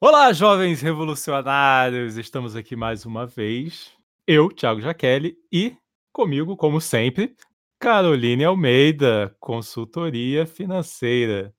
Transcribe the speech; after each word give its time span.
Olá, 0.00 0.32
jovens 0.32 0.80
revolucionários! 0.80 2.16
Estamos 2.16 2.54
aqui 2.54 2.76
mais 2.76 3.04
uma 3.04 3.26
vez. 3.26 3.90
Eu, 4.24 4.48
Thiago 4.48 4.80
Jaqueline, 4.80 5.36
e 5.50 5.76
comigo, 6.12 6.56
como 6.56 6.80
sempre, 6.80 7.34
Caroline 7.80 8.44
Almeida, 8.44 9.34
consultoria 9.40 10.46
financeira. 10.46 11.52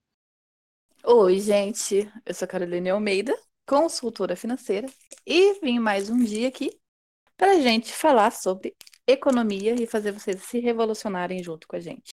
Oi, 1.03 1.37
gente. 1.41 2.09
Eu 2.25 2.33
sou 2.33 2.47
Caroline 2.47 2.89
Almeida, 2.89 3.37
consultora 3.67 4.37
financeira, 4.37 4.87
e 5.27 5.59
vim 5.59 5.77
mais 5.77 6.09
um 6.09 6.23
dia 6.23 6.47
aqui 6.47 6.79
para 7.35 7.59
gente 7.59 7.91
falar 7.91 8.31
sobre 8.31 8.73
economia 9.05 9.75
e 9.75 9.85
fazer 9.85 10.13
vocês 10.13 10.41
se 10.43 10.59
revolucionarem 10.59 11.43
junto 11.43 11.67
com 11.67 11.75
a 11.75 11.79
gente. 11.81 12.11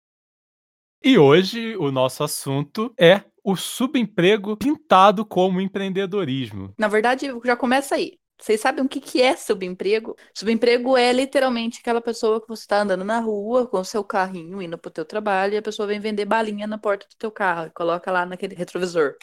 E 1.07 1.18
hoje 1.18 1.77
o 1.77 1.91
nosso 1.91 2.25
assunto 2.25 2.95
é 2.98 3.23
o 3.45 3.57
subemprego 3.57 4.57
pintado 4.57 5.23
como 5.27 5.61
empreendedorismo. 5.61 6.72
Na 6.79 6.89
verdade, 6.89 7.26
já 7.45 7.54
começa 7.54 7.96
aí. 7.96 8.18
Vocês 8.40 8.58
sabem 8.58 8.82
o 8.82 8.89
que, 8.89 9.21
é 9.21 9.36
subemprego? 9.36 10.17
Subemprego 10.35 10.96
é 10.96 11.12
literalmente 11.12 11.81
aquela 11.81 12.00
pessoa 12.00 12.40
que 12.40 12.48
você 12.48 12.62
está 12.62 12.81
andando 12.81 13.04
na 13.04 13.21
rua 13.21 13.67
com 13.67 13.81
o 13.81 13.85
seu 13.85 14.03
carrinho 14.03 14.62
indo 14.62 14.79
para 14.79 14.89
o 14.89 14.93
teu 14.93 15.04
trabalho 15.04 15.53
e 15.53 15.57
a 15.59 15.62
pessoa 15.62 15.86
vem 15.86 16.00
vender 16.00 16.25
balinha 16.25 16.67
na 16.67 16.79
porta 16.79 17.07
do 17.07 17.17
teu 17.18 17.31
carro 17.31 17.67
e 17.67 17.71
coloca 17.71 18.11
lá 18.11 18.25
naquele 18.25 18.54
retrovisor. 18.54 19.14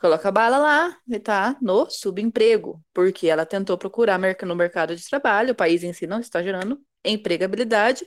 Coloca 0.00 0.28
a 0.28 0.32
bala 0.32 0.58
lá 0.58 0.98
e 1.06 1.20
tá 1.20 1.56
no 1.62 1.88
subemprego, 1.88 2.82
porque 2.92 3.28
ela 3.28 3.46
tentou 3.46 3.78
procurar 3.78 4.18
no 4.18 4.56
mercado 4.56 4.96
de 4.96 5.08
trabalho, 5.08 5.52
o 5.52 5.56
país 5.56 5.84
em 5.84 5.92
si 5.92 6.04
não 6.04 6.18
está 6.18 6.42
gerando 6.42 6.80
empregabilidade. 7.04 8.04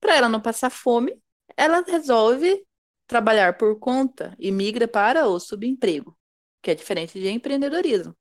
Para 0.00 0.16
ela 0.16 0.28
não 0.30 0.40
passar 0.40 0.70
fome, 0.70 1.14
ela 1.56 1.82
resolve 1.82 2.64
trabalhar 3.06 3.56
por 3.56 3.78
conta 3.78 4.34
e 4.38 4.50
migra 4.50 4.86
para 4.88 5.26
o 5.26 5.38
subemprego, 5.38 6.16
que 6.62 6.70
é 6.70 6.74
diferente 6.74 7.18
de 7.18 7.28
empreendedorismo. 7.28 8.14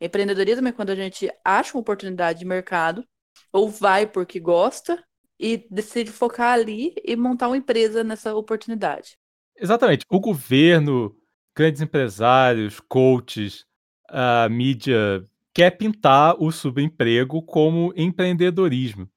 Empreendedorismo 0.00 0.68
é 0.68 0.72
quando 0.72 0.90
a 0.90 0.94
gente 0.94 1.30
acha 1.44 1.74
uma 1.74 1.80
oportunidade 1.80 2.38
de 2.38 2.44
mercado 2.44 3.04
ou 3.52 3.68
vai 3.68 4.06
porque 4.06 4.38
gosta 4.38 5.02
e 5.38 5.66
decide 5.70 6.10
focar 6.10 6.52
ali 6.52 6.94
e 7.04 7.16
montar 7.16 7.48
uma 7.48 7.56
empresa 7.56 8.04
nessa 8.04 8.34
oportunidade. 8.34 9.16
Exatamente. 9.56 10.04
O 10.10 10.20
governo, 10.20 11.14
grandes 11.54 11.80
empresários, 11.80 12.80
coaches, 12.80 13.64
a 14.08 14.48
mídia 14.48 15.26
quer 15.54 15.70
pintar 15.70 16.36
o 16.38 16.52
subemprego 16.52 17.42
como 17.42 17.92
empreendedorismo. 17.96 19.08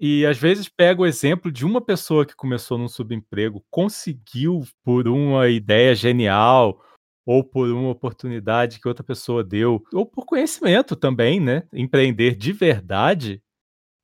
E 0.00 0.24
às 0.24 0.38
vezes 0.38 0.66
pega 0.68 1.02
o 1.02 1.06
exemplo 1.06 1.52
de 1.52 1.66
uma 1.66 1.80
pessoa 1.80 2.24
que 2.24 2.34
começou 2.34 2.78
num 2.78 2.88
subemprego, 2.88 3.62
conseguiu 3.70 4.62
por 4.82 5.06
uma 5.06 5.48
ideia 5.48 5.94
genial, 5.94 6.82
ou 7.26 7.44
por 7.44 7.68
uma 7.70 7.90
oportunidade 7.90 8.80
que 8.80 8.88
outra 8.88 9.04
pessoa 9.04 9.44
deu, 9.44 9.84
ou 9.92 10.06
por 10.06 10.24
conhecimento 10.24 10.96
também, 10.96 11.38
né? 11.38 11.64
Empreender 11.72 12.34
de 12.34 12.52
verdade. 12.52 13.42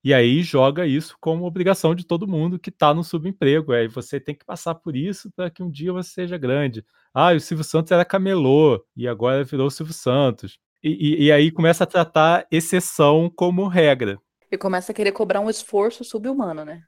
E 0.04 0.14
aí 0.14 0.42
joga 0.42 0.86
isso 0.86 1.16
como 1.20 1.46
obrigação 1.46 1.94
de 1.94 2.06
todo 2.06 2.28
mundo 2.28 2.58
que 2.58 2.70
está 2.70 2.94
no 2.94 3.02
subemprego. 3.02 3.72
Aí 3.72 3.88
você 3.88 4.20
tem 4.20 4.34
que 4.34 4.44
passar 4.44 4.74
por 4.76 4.96
isso 4.96 5.30
para 5.34 5.50
que 5.50 5.62
um 5.62 5.70
dia 5.70 5.92
você 5.92 6.10
seja 6.10 6.38
grande. 6.38 6.84
Ah, 7.12 7.32
o 7.32 7.40
Silvio 7.40 7.64
Santos 7.64 7.92
era 7.92 8.04
camelô 8.04 8.84
e 8.96 9.08
agora 9.08 9.44
virou 9.44 9.70
Silvio 9.70 9.94
Santos. 9.94 10.58
E, 10.82 11.24
e, 11.24 11.24
e 11.24 11.32
aí 11.32 11.50
começa 11.50 11.84
a 11.84 11.86
tratar 11.86 12.46
exceção 12.50 13.30
como 13.34 13.66
regra. 13.66 14.18
E 14.56 14.58
começa 14.58 14.90
a 14.90 14.94
querer 14.94 15.12
cobrar 15.12 15.40
um 15.40 15.50
esforço 15.50 16.02
subhumano, 16.02 16.64
né? 16.64 16.82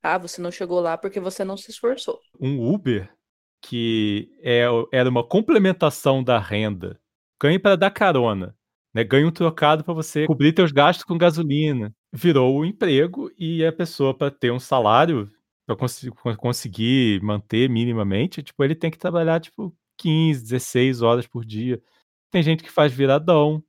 Ah, 0.00 0.16
você 0.16 0.40
não 0.40 0.52
chegou 0.52 0.78
lá 0.78 0.96
porque 0.96 1.18
você 1.18 1.44
não 1.44 1.56
se 1.56 1.68
esforçou. 1.68 2.20
Um 2.40 2.72
Uber, 2.72 3.12
que 3.60 4.30
é, 4.40 4.66
era 4.92 5.08
uma 5.08 5.26
complementação 5.26 6.22
da 6.22 6.38
renda, 6.38 6.96
ganha 7.42 7.58
para 7.58 7.74
dar 7.74 7.90
carona, 7.90 8.56
né? 8.94 9.02
ganha 9.02 9.26
um 9.26 9.32
trocado 9.32 9.82
para 9.82 9.92
você 9.92 10.26
cobrir 10.26 10.54
seus 10.54 10.70
gastos 10.70 11.04
com 11.04 11.18
gasolina. 11.18 11.92
Virou 12.12 12.54
o 12.54 12.60
um 12.60 12.64
emprego 12.64 13.32
e 13.36 13.66
a 13.66 13.72
pessoa, 13.72 14.16
para 14.16 14.30
ter 14.30 14.52
um 14.52 14.60
salário, 14.60 15.28
para 15.66 15.74
cons 15.74 16.08
conseguir 16.36 17.20
manter 17.20 17.68
minimamente, 17.68 18.44
tipo, 18.44 18.62
ele 18.62 18.76
tem 18.76 18.92
que 18.92 18.96
trabalhar 18.96 19.40
tipo 19.40 19.76
15, 19.96 20.40
16 20.40 21.02
horas 21.02 21.26
por 21.26 21.44
dia. 21.44 21.82
Tem 22.30 22.44
gente 22.44 22.62
que 22.62 22.70
faz 22.70 22.92
viradão, 22.92 23.60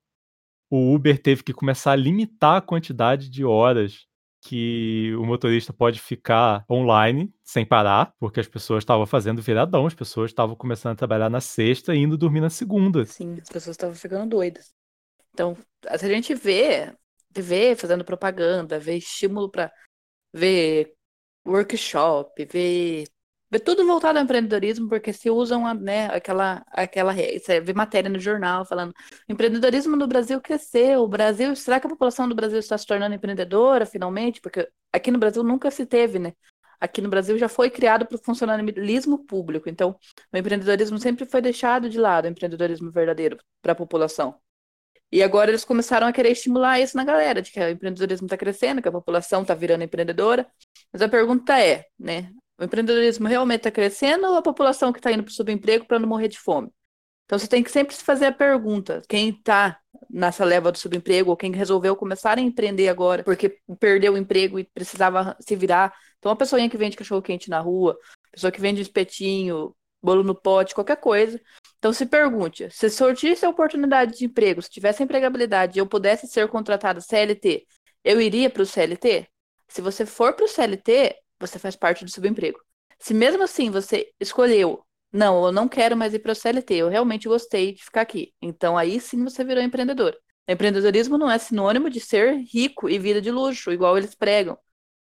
o 0.69 0.94
Uber 0.94 1.22
teve 1.22 1.44
que 1.44 1.53
começar 1.53 1.94
a 1.94 1.96
limitar 1.96 2.57
a 2.57 2.62
quantidade 2.62 3.30
de 3.30 3.44
horas 3.44 4.07
que 4.41 5.13
o 5.18 5.25
motorista 5.25 5.74
pode 5.74 6.00
ficar 6.00 6.63
online 6.69 7.34
sem 7.44 7.66
parar, 7.66 8.13
porque 8.19 8.40
as 8.40 8.47
pessoas 8.47 8.84
estavam 8.84 9.06
fazendo 9.06 9.41
viradão, 9.41 9.85
as 9.85 9.94
pessoas 9.94 10.31
estavam 10.31 10.56
começando 10.56 10.94
a 10.94 10.96
trabalhar 10.96 11.30
na 11.30 11.41
sexta 11.41 11.94
e 11.94 12.00
indo 12.00 12.18
dormir 12.18 12.40
na 12.40 12.50
segunda. 12.50 13.06
Sim, 13.06 13.38
as 13.41 13.50
pessoas 13.50 13.74
estavam 13.74 13.96
ficando 13.96 14.30
doidas. 14.30 14.74
Então, 15.34 15.57
se 15.97 16.06
a 16.06 16.09
gente 16.09 16.34
vê 16.35 16.94
TV 17.34 17.75
fazendo 17.75 18.06
propaganda, 18.06 18.80
vê 18.80 18.96
estímulo 18.96 19.50
para 19.50 19.72
ver 20.34 20.94
workshop, 21.46 22.46
ver 22.46 23.07
tudo 23.58 23.84
voltado 23.86 24.20
ao 24.20 24.24
empreendedorismo, 24.24 24.88
porque 24.88 25.12
se 25.12 25.30
usam 25.30 25.74
né, 25.74 26.06
aquela, 26.08 26.64
aquela. 26.68 27.14
Você 27.14 27.60
vê 27.60 27.74
matéria 27.74 28.10
no 28.10 28.20
jornal 28.20 28.64
falando: 28.64 28.94
empreendedorismo 29.28 29.96
no 29.96 30.08
Brasil 30.08 30.40
cresceu. 30.40 31.02
O 31.02 31.08
Brasil, 31.08 31.56
será 31.56 31.80
que 31.80 31.88
a 31.88 31.90
população 31.90 32.30
do 32.30 32.36
Brasil 32.36 32.60
está 32.60 32.78
se 32.78 32.86
tornando 32.86 33.16
empreendedora 33.16 33.88
finalmente? 33.88 34.40
Porque 34.40 34.70
aqui 34.94 35.10
no 35.10 35.18
Brasil 35.18 35.44
nunca 35.44 35.72
se 35.72 35.86
teve, 35.86 36.20
né? 36.20 36.34
Aqui 36.80 37.02
no 37.02 37.10
Brasil 37.10 37.38
já 37.38 37.50
foi 37.50 37.70
criado 37.70 38.06
para 38.06 38.16
o 38.16 38.24
funcionalismo 38.24 39.26
público. 39.26 39.68
Então, 39.68 39.98
o 40.31 40.38
empreendedorismo 40.38 41.00
sempre 41.00 41.26
foi 41.26 41.42
deixado 41.42 41.90
de 41.90 41.98
lado, 41.98 42.26
o 42.26 42.28
empreendedorismo 42.30 42.92
verdadeiro 42.92 43.38
para 43.62 43.74
a 43.74 43.76
população. 43.76 44.40
E 45.12 45.24
agora 45.24 45.50
eles 45.50 45.66
começaram 45.66 46.06
a 46.08 46.14
querer 46.14 46.31
estimular 46.31 46.80
isso 46.80 46.96
na 46.96 47.04
galera, 47.04 47.42
de 47.42 47.52
que 47.52 47.60
o 47.60 47.70
empreendedorismo 47.70 48.28
está 48.28 48.38
crescendo, 48.38 48.81
que 48.81 48.88
a 48.88 48.92
população 48.92 49.42
está 49.42 49.56
virando 49.56 49.84
empreendedora. 49.84 50.48
Mas 50.94 51.02
a 51.02 51.10
pergunta 51.10 51.60
é, 51.60 51.86
né? 51.98 52.31
O 52.59 52.64
empreendedorismo 52.64 53.28
realmente 53.28 53.59
está 53.59 53.72
crescendo 53.72 54.28
ou 54.28 54.36
a 54.36 54.42
população 54.42 54.92
que 54.92 55.00
está 55.00 55.12
indo 55.12 55.24
para 55.24 55.31
o 55.31 55.34
subemprego 55.34 55.86
para 55.86 55.97
não 55.97 56.09
morrer 56.09 56.28
de 56.28 56.38
fome? 56.38 56.70
Então 57.25 57.40
você 57.40 57.47
tem 57.47 57.64
que 57.64 57.72
sempre 57.72 57.96
se 57.96 58.03
fazer 58.03 58.25
a 58.25 58.31
pergunta: 58.31 59.02
quem 59.08 59.30
está 59.30 59.80
nessa 60.09 60.44
leva 60.44 60.72
do 60.72 60.78
subemprego 60.78 61.30
ou 61.30 61.38
quem 61.38 61.52
resolveu 61.52 61.96
começar 61.96 62.38
a 62.38 62.42
empreender 62.42 62.90
agora 62.90 63.24
porque 63.24 63.59
perdeu 63.80 64.14
o 64.14 64.18
emprego 64.18 64.59
e 64.59 64.66
precisava 64.66 65.38
se 65.40 65.56
virar. 65.56 65.94
Então, 66.18 66.31
uma 66.31 66.36
pessoa 66.36 66.68
que 66.68 66.78
vende 66.78 66.98
cachorro 66.98 67.22
quente 67.22 67.50
na 67.50 67.59
rua, 67.59 67.98
pessoa 68.31 68.52
que 68.52 68.59
vende 68.59 68.81
espetinho, 68.81 69.74
bolo 70.02 70.24
no 70.24 70.36
pote, 70.36 70.75
qualquer 70.75 70.98
coisa. 70.98 71.40
Então 71.78 71.94
se 71.94 72.06
pergunte: 72.06 72.69
se 72.72 72.90
surgisse 72.90 73.46
a 73.46 73.50
oportunidade 73.50 74.18
de 74.18 74.25
emprego, 74.25 74.62
se 74.62 74.69
tivesse 74.69 75.02
empregabilidade 75.02 75.78
e 75.78 75.81
eu 75.81 75.88
pudesse 75.88 76.28
ser 76.28 76.48
contratado 76.50 77.02
CLT, 77.02 77.66
eu 78.03 78.19
iria 78.19 78.50
para 78.50 78.64
o 78.64 78.66
CLT? 78.66 79.28
Se 79.68 79.81
você 79.81 80.06
for 80.06 80.34
para 80.34 80.46
o 80.46 80.48
CLT, 80.48 81.16
você 81.39 81.59
faz 81.59 81.75
parte 81.75 82.03
do 82.05 82.11
subemprego. 82.11 82.59
Se 83.00 83.13
mesmo 83.13 83.44
assim 83.44 83.69
você 83.72 84.11
escolheu, 84.19 84.83
não, 85.11 85.45
eu 85.45 85.51
não 85.51 85.67
quero 85.67 85.97
mais 85.97 86.13
ir 86.13 86.19
para 86.19 86.31
o 86.31 86.35
CLT, 86.35 86.75
eu 86.75 86.89
realmente 86.89 87.27
gostei 87.27 87.73
de 87.73 87.83
ficar 87.83 88.01
aqui. 88.01 88.33
Então 88.41 88.77
aí 88.77 89.00
sim 89.00 89.23
você 89.23 89.44
virou 89.44 89.63
empreendedor. 89.63 90.16
Empreendedorismo 90.47 91.17
não 91.17 91.29
é 91.29 91.38
sinônimo 91.38 91.89
de 91.89 92.00
ser 92.00 92.35
rico 92.51 92.89
e 92.89 93.00
vida 93.00 93.22
de 93.22 93.31
luxo, 93.31 93.72
igual 93.72 93.97
eles 93.97 94.16
pregam. 94.16 94.57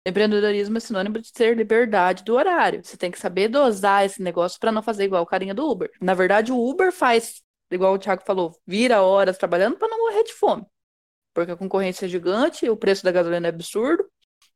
Empreendedorismo 0.06 0.78
é 0.78 0.80
sinônimo 0.80 1.20
de 1.20 1.32
ter 1.34 1.56
liberdade 1.56 2.24
do 2.24 2.36
horário. 2.36 2.82
Você 2.84 2.96
tem 2.96 3.12
que 3.12 3.20
saber 3.20 3.50
dosar 3.50 4.06
esse 4.06 4.22
negócio 4.22 4.60
para 4.60 4.72
não 4.72 4.82
fazer 4.82 5.04
igual 5.04 5.24
o 5.24 5.26
carinha 5.26 5.54
do 5.54 5.70
Uber. 5.70 5.92
Na 6.02 6.14
verdade, 6.14 6.52
o 6.52 6.70
Uber 6.70 6.94
faz, 6.94 7.42
igual 7.70 7.94
o 7.94 8.00
Thiago 8.00 8.24
falou, 8.26 8.58
vira 8.66 9.02
horas 9.02 9.38
trabalhando 9.38 9.78
para 9.78 9.90
não 9.90 10.00
morrer 10.00 10.24
de 10.24 10.34
fome. 10.34 10.66
Porque 11.34 11.52
a 11.52 11.58
concorrência 11.58 12.06
é 12.06 12.10
gigante, 12.10 12.70
o 12.70 12.78
preço 12.78 13.04
da 13.04 13.12
gasolina 13.12 13.48
é 13.48 13.50
absurdo, 13.50 14.06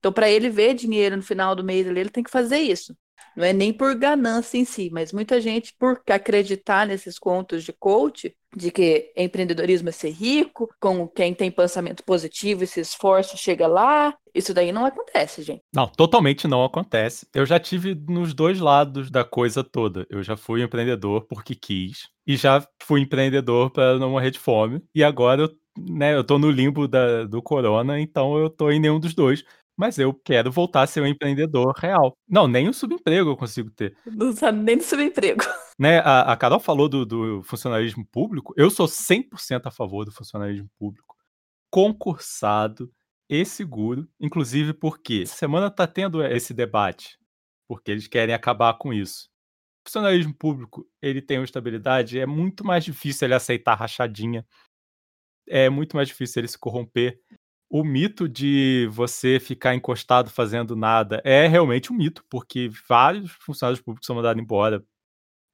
então, 0.02 0.12
para 0.12 0.28
ele 0.28 0.50
ver 0.50 0.74
dinheiro 0.74 1.16
no 1.16 1.22
final 1.22 1.56
do 1.56 1.64
mês, 1.64 1.86
ele 1.86 2.10
tem 2.10 2.24
que 2.24 2.32
fazer 2.32 2.58
isso. 2.58 2.98
Não 3.38 3.46
é 3.46 3.54
nem 3.54 3.72
por 3.72 3.94
ganância 3.96 4.58
em 4.58 4.66
si, 4.66 4.90
mas 4.92 5.14
muita 5.14 5.40
gente, 5.40 5.74
por 5.78 6.02
acreditar 6.10 6.88
nesses 6.88 7.20
contos 7.20 7.64
de 7.64 7.72
coach, 7.72 8.36
de 8.58 8.72
que 8.72 9.14
empreendedorismo 9.16 9.90
é 9.90 9.92
ser 9.92 10.10
rico, 10.10 10.68
com 10.80 11.08
quem 11.08 11.36
tem 11.36 11.52
pensamento 11.52 12.04
positivo 12.04 12.64
e 12.64 12.68
se 12.68 12.82
esforça, 12.82 13.38
chega 13.38 13.68
lá. 13.68 14.18
Isso 14.34 14.56
daí 14.56 14.72
não 14.72 14.86
acontece, 14.86 15.44
gente. 15.44 15.62
Não, 15.72 15.88
totalmente 15.88 16.48
não 16.48 16.66
acontece. 16.66 17.28
Eu 17.34 17.46
já 17.46 17.60
tive 17.60 17.94
nos 17.94 18.34
dois 18.34 18.60
lados 18.60 19.12
da 19.12 19.24
coisa 19.24 19.64
toda. 19.64 20.06
Eu 20.10 20.24
já 20.24 20.36
fui 20.36 20.64
empreendedor 20.64 21.26
porque 21.28 21.54
quis, 21.54 22.10
e 22.26 22.36
já 22.36 22.66
fui 22.82 23.02
empreendedor 23.02 23.70
para 23.70 24.00
não 24.00 24.10
morrer 24.10 24.32
de 24.32 24.40
fome. 24.40 24.82
E 24.96 25.04
agora 25.04 25.44
eu, 25.44 25.50
né, 25.78 26.16
eu 26.16 26.24
tô 26.24 26.40
no 26.40 26.50
limbo 26.50 26.88
da, 26.88 27.24
do 27.24 27.42
corona, 27.42 28.00
então 28.02 28.38
eu 28.38 28.50
tô 28.50 28.72
em 28.72 28.80
nenhum 28.80 29.00
dos 29.00 29.14
dois 29.14 29.46
mas 29.78 29.98
eu 29.98 30.14
quero 30.14 30.52
voltar 30.52 30.84
a 30.84 30.88
ser 30.88 31.02
um 31.02 31.08
empreendedor 31.08 31.74
real. 31.78 32.14
Não, 32.28 32.48
nem 32.48 32.70
o 32.70 32.74
subemprego 32.74 33.32
eu 33.32 33.38
consigo 33.38 33.72
ter. 33.72 33.98
Não 34.06 34.32
sabe 34.34 34.60
nem 34.60 34.78
do 34.78 34.84
subemprego. 34.84 35.44
Né, 35.80 35.98
a, 35.98 36.34
a 36.34 36.38
Carol 36.38 36.60
falou 36.60 36.88
do, 36.88 37.04
do 37.04 37.42
funcionalismo 37.42 38.06
público. 38.06 38.54
Eu 38.56 38.70
sou 38.70 38.86
100% 38.86 39.66
a 39.66 39.72
favor 39.72 40.06
do 40.06 40.12
funcionalismo 40.12 40.70
público. 40.78 41.16
Concursado 41.72 42.92
e 43.28 43.44
seguro. 43.44 44.08
Inclusive 44.20 44.76
porque 44.76 45.26
semana 45.26 45.72
tá 45.72 45.88
tendo 45.88 46.24
esse 46.24 46.54
debate. 46.54 47.18
Porque 47.68 47.90
eles 47.90 48.08
querem 48.08 48.36
acabar 48.36 48.78
com 48.78 48.94
isso. 48.94 49.28
funcionalismo 49.88 50.36
público 50.36 50.86
ele 51.02 51.20
tem 51.20 51.40
uma 51.40 51.46
estabilidade, 51.46 52.20
é 52.20 52.28
muito 52.28 52.64
mais 52.64 52.86
difícil 52.86 53.26
ele 53.26 53.34
aceitar 53.34 53.74
rachadinha. 53.74 54.46
É 55.48 55.68
muito 55.68 55.96
mais 55.96 56.10
difícil 56.10 56.42
ele 56.42 56.48
se 56.48 56.60
corromper. 56.60 57.20
O 57.74 57.86
mito 57.86 58.28
de 58.28 58.86
você 58.92 59.40
ficar 59.40 59.74
encostado 59.74 60.30
fazendo 60.30 60.76
nada 60.76 61.22
é 61.24 61.48
realmente 61.48 61.90
um 61.90 61.96
mito, 61.96 62.22
porque 62.30 62.70
vários 62.86 63.32
funcionários 63.40 63.80
públicos 63.80 64.06
são 64.06 64.14
mandados 64.14 64.44
embora 64.44 64.84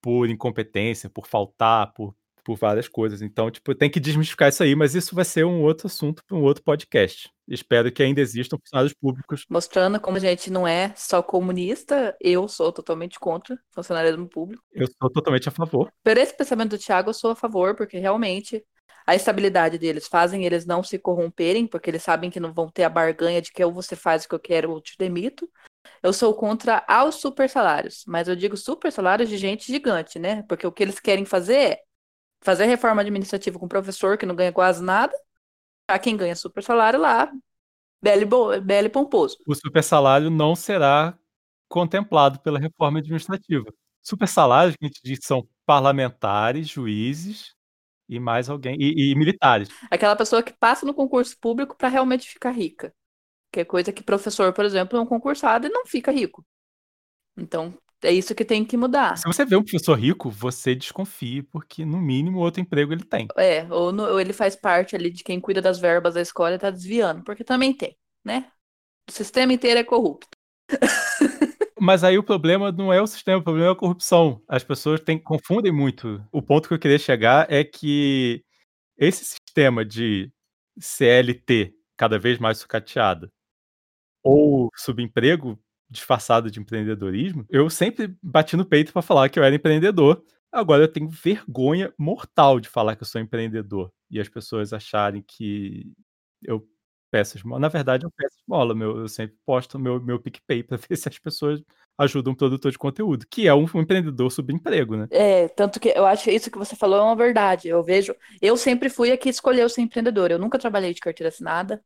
por 0.02 0.28
incompetência, 0.28 1.12
por 1.12 1.28
faltar, 1.28 1.94
por, 1.94 2.16
por 2.44 2.58
várias 2.58 2.88
coisas. 2.88 3.22
Então, 3.22 3.52
tipo, 3.52 3.76
tem 3.76 3.88
que 3.88 4.00
desmistificar 4.00 4.50
isso 4.50 4.64
aí, 4.64 4.76
mas 4.76 4.96
isso 4.96 5.14
vai 5.14 5.24
ser 5.24 5.46
um 5.46 5.62
outro 5.62 5.86
assunto 5.86 6.24
para 6.26 6.36
um 6.36 6.42
outro 6.42 6.64
podcast. 6.64 7.30
Espero 7.48 7.92
que 7.92 8.02
ainda 8.02 8.20
existam 8.20 8.58
funcionários 8.58 8.96
públicos. 8.96 9.46
Mostrando 9.48 10.00
como 10.00 10.18
a 10.18 10.20
gente 10.20 10.50
não 10.50 10.68
é 10.68 10.92
só 10.96 11.22
comunista, 11.22 12.18
eu 12.20 12.48
sou 12.48 12.72
totalmente 12.72 13.20
contra 13.20 13.60
funcionalismo 13.70 14.28
público. 14.28 14.64
Eu 14.74 14.88
sou 14.88 15.08
totalmente 15.12 15.50
a 15.50 15.52
favor. 15.52 15.94
Por 16.04 16.18
esse 16.18 16.36
pensamento 16.36 16.72
do 16.72 16.80
Thiago, 16.80 17.12
eu 17.12 17.14
sou 17.14 17.30
a 17.30 17.36
favor, 17.36 17.76
porque 17.76 18.00
realmente 18.00 18.66
a 19.08 19.16
estabilidade 19.16 19.78
deles 19.78 20.06
fazem 20.06 20.46
eles 20.46 20.66
não 20.66 20.84
se 20.84 21.00
corromperem, 21.00 21.66
porque 21.66 21.90
eles 21.90 22.04
sabem 22.04 22.30
que 22.30 22.42
não 22.42 22.54
vão 22.54 22.70
ter 22.70 22.84
a 22.84 22.90
barganha 22.90 23.42
de 23.42 23.54
que 23.54 23.64
ou 23.64 23.72
você 23.72 23.96
faz 23.96 24.26
o 24.26 24.28
que 24.28 24.36
eu 24.36 24.40
quero 24.40 24.70
ou 24.70 24.82
te 24.82 24.98
demito. 25.00 25.50
Eu 26.04 26.12
sou 26.12 26.34
contra 26.34 26.84
aos 26.86 27.16
super 27.16 27.50
salários, 27.50 28.04
mas 28.06 28.28
eu 28.28 28.36
digo 28.36 28.58
super 28.58 28.92
salários 28.92 29.30
de 29.30 29.38
gente 29.38 29.72
gigante, 29.72 30.20
né? 30.20 30.44
Porque 30.44 30.68
o 30.68 30.72
que 30.74 30.84
eles 30.84 31.00
querem 31.00 31.24
fazer 31.24 31.56
é 31.56 31.80
fazer 32.42 32.66
reforma 32.66 33.02
administrativa 33.02 33.58
com 33.58 33.66
professor 33.66 34.18
que 34.18 34.26
não 34.26 34.36
ganha 34.36 34.52
quase 34.52 34.84
nada, 34.84 35.14
a 35.88 35.98
quem 35.98 36.18
ganha 36.18 36.36
super 36.36 36.62
salário 36.62 37.00
lá, 37.00 37.32
belo 38.02 38.86
e 38.86 38.90
pomposo. 38.90 39.38
O 39.48 39.56
super 39.56 39.86
salário 39.86 40.30
não 40.30 40.54
será 40.54 41.18
contemplado 41.70 42.42
pela 42.42 42.60
reforma 42.60 43.00
administrativa. 43.00 43.74
Super 44.02 44.28
salários 44.28 44.76
que 44.76 44.86
a 44.86 44.88
gente 44.90 45.00
diz 45.02 45.20
são 45.24 45.48
parlamentares, 45.66 46.68
juízes 46.68 47.56
e 48.08 48.20
mais 48.20 48.50
alguém 48.50 48.78
e, 48.80 49.12
e 49.12 49.16
militares. 49.16 49.70
Aquela 49.90 50.16
pessoa 50.16 50.44
que 50.44 50.54
passa 50.54 50.86
no 50.86 50.94
concurso 50.94 51.38
público 51.40 51.76
para 51.76 51.90
realmente 51.90 52.30
ficar 52.30 52.52
rica. 52.52 52.94
Que 53.52 53.62
é 53.62 53.66
coisa 53.66 53.92
que 53.94 54.04
professor, 54.04 54.54
por 54.54 54.66
exemplo, 54.66 54.98
é 54.98 55.02
um 55.02 55.06
concursado 55.06 55.68
e 55.68 55.70
não 55.70 55.86
fica 55.86 56.12
rico. 56.12 56.46
Então, 57.38 57.74
é 58.04 58.12
isso 58.12 58.36
que 58.36 58.46
tem 58.46 58.64
que 58.64 58.78
mudar. 58.78 59.18
Se 59.18 59.28
você 59.28 59.46
vê 59.46 59.56
um 59.56 59.64
professor 59.64 59.98
rico, 59.98 60.30
você 60.30 60.76
desconfie, 60.76 61.42
porque 61.44 61.86
no 61.86 62.00
mínimo 62.00 62.40
outro 62.40 62.62
emprego 62.62 62.94
ele 62.94 63.04
tem. 63.04 63.28
É, 63.36 63.66
ou, 63.72 63.92
no, 63.92 64.04
ou 64.04 64.20
ele 64.20 64.34
faz 64.34 64.56
parte 64.56 64.96
ali 64.96 65.10
de 65.10 65.24
quem 65.24 65.40
cuida 65.40 65.62
das 65.62 65.80
verbas 65.80 66.14
da 66.14 66.22
escola 66.22 66.56
e 66.56 66.60
tá 66.60 66.70
desviando, 66.70 67.24
porque 67.24 67.44
também 67.44 67.74
tem, 67.74 67.98
né? 68.24 68.52
O 69.10 69.12
sistema 69.12 69.54
inteiro 69.54 69.80
é 69.80 69.84
corrupto. 69.84 70.28
Mas 71.80 72.04
aí 72.04 72.18
o 72.18 72.24
problema 72.24 72.72
não 72.72 72.92
é 72.92 73.02
o 73.02 73.08
sistema, 73.08 73.40
o 73.40 73.44
problema 73.44 73.70
é 73.70 73.72
a 73.72 73.76
corrupção. 73.76 74.42
As 74.48 74.64
pessoas 74.64 75.00
têm, 75.00 75.18
confundem 75.18 75.72
muito. 75.72 76.24
O 76.32 76.42
ponto 76.42 76.68
que 76.68 76.74
eu 76.74 76.80
queria 76.80 77.00
chegar 77.00 77.52
é 77.52 77.64
que 77.64 78.44
esse 78.98 79.24
sistema 79.26 79.86
de 79.86 80.32
CLT 80.80 81.74
cada 81.96 82.20
vez 82.20 82.38
mais 82.40 82.60
sucateada 82.60 83.32
ou 84.24 84.70
subemprego 84.76 85.60
disfarçado 85.90 86.52
de 86.52 86.60
empreendedorismo, 86.60 87.46
eu 87.50 87.70
sempre 87.70 88.14
bati 88.22 88.58
no 88.58 88.66
peito 88.66 88.92
para 88.92 89.02
falar 89.02 89.30
que 89.30 89.40
eu 89.40 89.44
era 89.44 89.56
empreendedor. 89.56 90.24
Agora 90.52 90.84
eu 90.84 90.92
tenho 90.92 91.10
vergonha 91.10 91.94
mortal 91.98 92.60
de 92.60 92.68
falar 92.68 92.96
que 92.96 93.04
eu 93.04 93.08
sou 93.08 93.22
empreendedor 93.22 93.92
e 94.10 94.20
as 94.20 94.28
pessoas 94.28 94.74
acharem 94.74 95.24
que 95.26 95.92
eu 96.44 96.68
peço 97.12 97.38
esmola. 97.38 97.60
Na 97.60 97.68
verdade, 97.68 98.06
eu 98.06 98.12
peço 98.12 98.38
esmola. 98.40 98.76
Meu, 98.76 99.00
eu 99.00 99.08
sempre 99.08 99.38
posto 99.46 99.80
meu, 99.80 100.02
meu 100.02 100.20
PicPay 100.20 100.64
para 100.64 100.78
ver 100.90 100.96
se 100.96 101.08
as 101.10 101.20
pessoas 101.20 101.62
ajudam 101.98 102.34
um 102.34 102.36
produtor 102.36 102.72
de 102.72 102.78
conteúdo, 102.78 103.26
que 103.30 103.48
é 103.48 103.54
um, 103.54 103.66
um 103.74 103.82
empreendedor 103.82 104.32
subemprego, 104.32 104.96
né? 104.96 105.08
É, 105.10 105.48
tanto 105.48 105.80
que 105.80 105.90
eu 105.90 106.06
acho 106.06 106.26
que 106.26 106.32
isso 106.32 106.52
que 106.52 106.58
você 106.58 106.76
falou 106.76 107.00
é 107.00 107.02
uma 107.02 107.16
verdade. 107.16 107.68
Eu 107.68 107.84
vejo, 107.84 108.16
eu 108.42 108.56
sempre 108.56 108.90
fui 108.90 109.12
a 109.12 109.18
que 109.18 109.30
escolheu 109.30 109.68
ser 109.68 109.82
empreendedor. 109.82 110.32
Eu 110.32 110.40
nunca 110.40 110.60
trabalhei 110.60 110.94
de 110.94 111.02
carteira 111.02 111.30
assinada. 111.30 111.82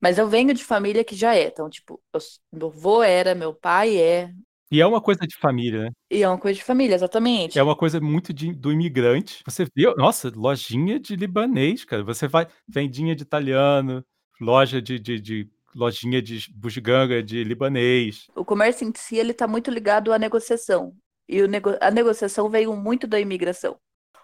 Mas 0.00 0.16
eu 0.16 0.26
venho 0.26 0.54
de 0.54 0.64
família 0.64 1.04
que 1.04 1.14
já 1.14 1.34
é. 1.34 1.48
Então, 1.48 1.68
tipo, 1.68 2.00
eu, 2.12 2.20
meu 2.50 2.68
avô 2.68 3.02
era, 3.02 3.34
meu 3.34 3.52
pai 3.52 3.98
é. 3.98 4.32
E 4.72 4.80
é 4.80 4.86
uma 4.86 5.00
coisa 5.00 5.26
de 5.26 5.36
família, 5.36 5.84
né? 5.84 5.90
E 6.10 6.22
é 6.22 6.28
uma 6.28 6.38
coisa 6.38 6.56
de 6.56 6.64
família, 6.64 6.94
exatamente. 6.94 7.58
É 7.58 7.62
uma 7.62 7.76
coisa 7.76 8.00
muito 8.00 8.32
de, 8.32 8.54
do 8.54 8.72
imigrante. 8.72 9.42
Você 9.44 9.64
vê, 9.64 9.92
nossa, 9.96 10.32
lojinha 10.34 10.98
de 10.98 11.16
libanês, 11.16 11.84
cara. 11.84 12.04
Você 12.04 12.28
vai, 12.28 12.46
vendinha 12.66 13.14
de 13.14 13.22
italiano, 13.22 14.02
loja 14.40 14.80
de, 14.80 14.98
de, 14.98 15.20
de 15.20 15.50
lojinha 15.74 16.20
de 16.20 16.50
bugiganga 16.54 17.22
de 17.22 17.44
libanês. 17.44 18.26
O 18.34 18.44
comércio 18.44 18.86
em 18.86 18.92
si, 18.94 19.16
ele 19.16 19.34
tá 19.34 19.46
muito 19.46 19.70
ligado 19.70 20.12
à 20.12 20.18
negociação. 20.18 20.94
E 21.28 21.46
nego... 21.46 21.70
a 21.80 21.90
negociação 21.90 22.48
veio 22.48 22.74
muito 22.74 23.06
da 23.06 23.20
imigração. 23.20 23.78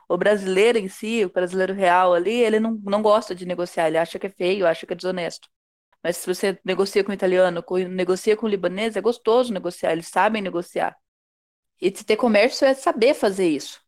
O 0.09 0.17
brasileiro 0.17 0.79
em 0.79 0.89
si, 0.89 1.25
o 1.25 1.31
brasileiro 1.31 1.75
real 1.75 2.15
ali, 2.15 2.35
ele 2.35 2.61
não, 2.61 2.81
não 2.85 3.03
gosta 3.03 3.35
de 3.35 3.45
negociar, 3.45 3.89
ele 3.89 3.99
acha 3.99 4.19
que 4.19 4.27
é 4.27 4.31
feio, 4.31 4.67
acha 4.67 4.87
que 4.87 4.93
é 4.93 4.97
desonesto. 4.97 5.49
Mas 6.03 6.19
se 6.19 6.27
você 6.27 6.59
negocia 6.65 7.03
com 7.03 7.11
o 7.11 7.15
italiano, 7.15 7.63
com, 7.63 7.77
negocia 7.77 8.37
com 8.37 8.47
o 8.47 8.49
libanês, 8.49 8.97
é 8.97 9.01
gostoso 9.01 9.53
negociar, 9.53 9.93
eles 9.93 10.07
sabem 10.09 10.41
negociar. 10.41 10.97
E 11.81 11.91
ter 11.91 12.17
comércio 12.17 12.65
é 12.65 12.75
saber 12.75 13.15
fazer 13.15 13.49
isso. 13.49 13.81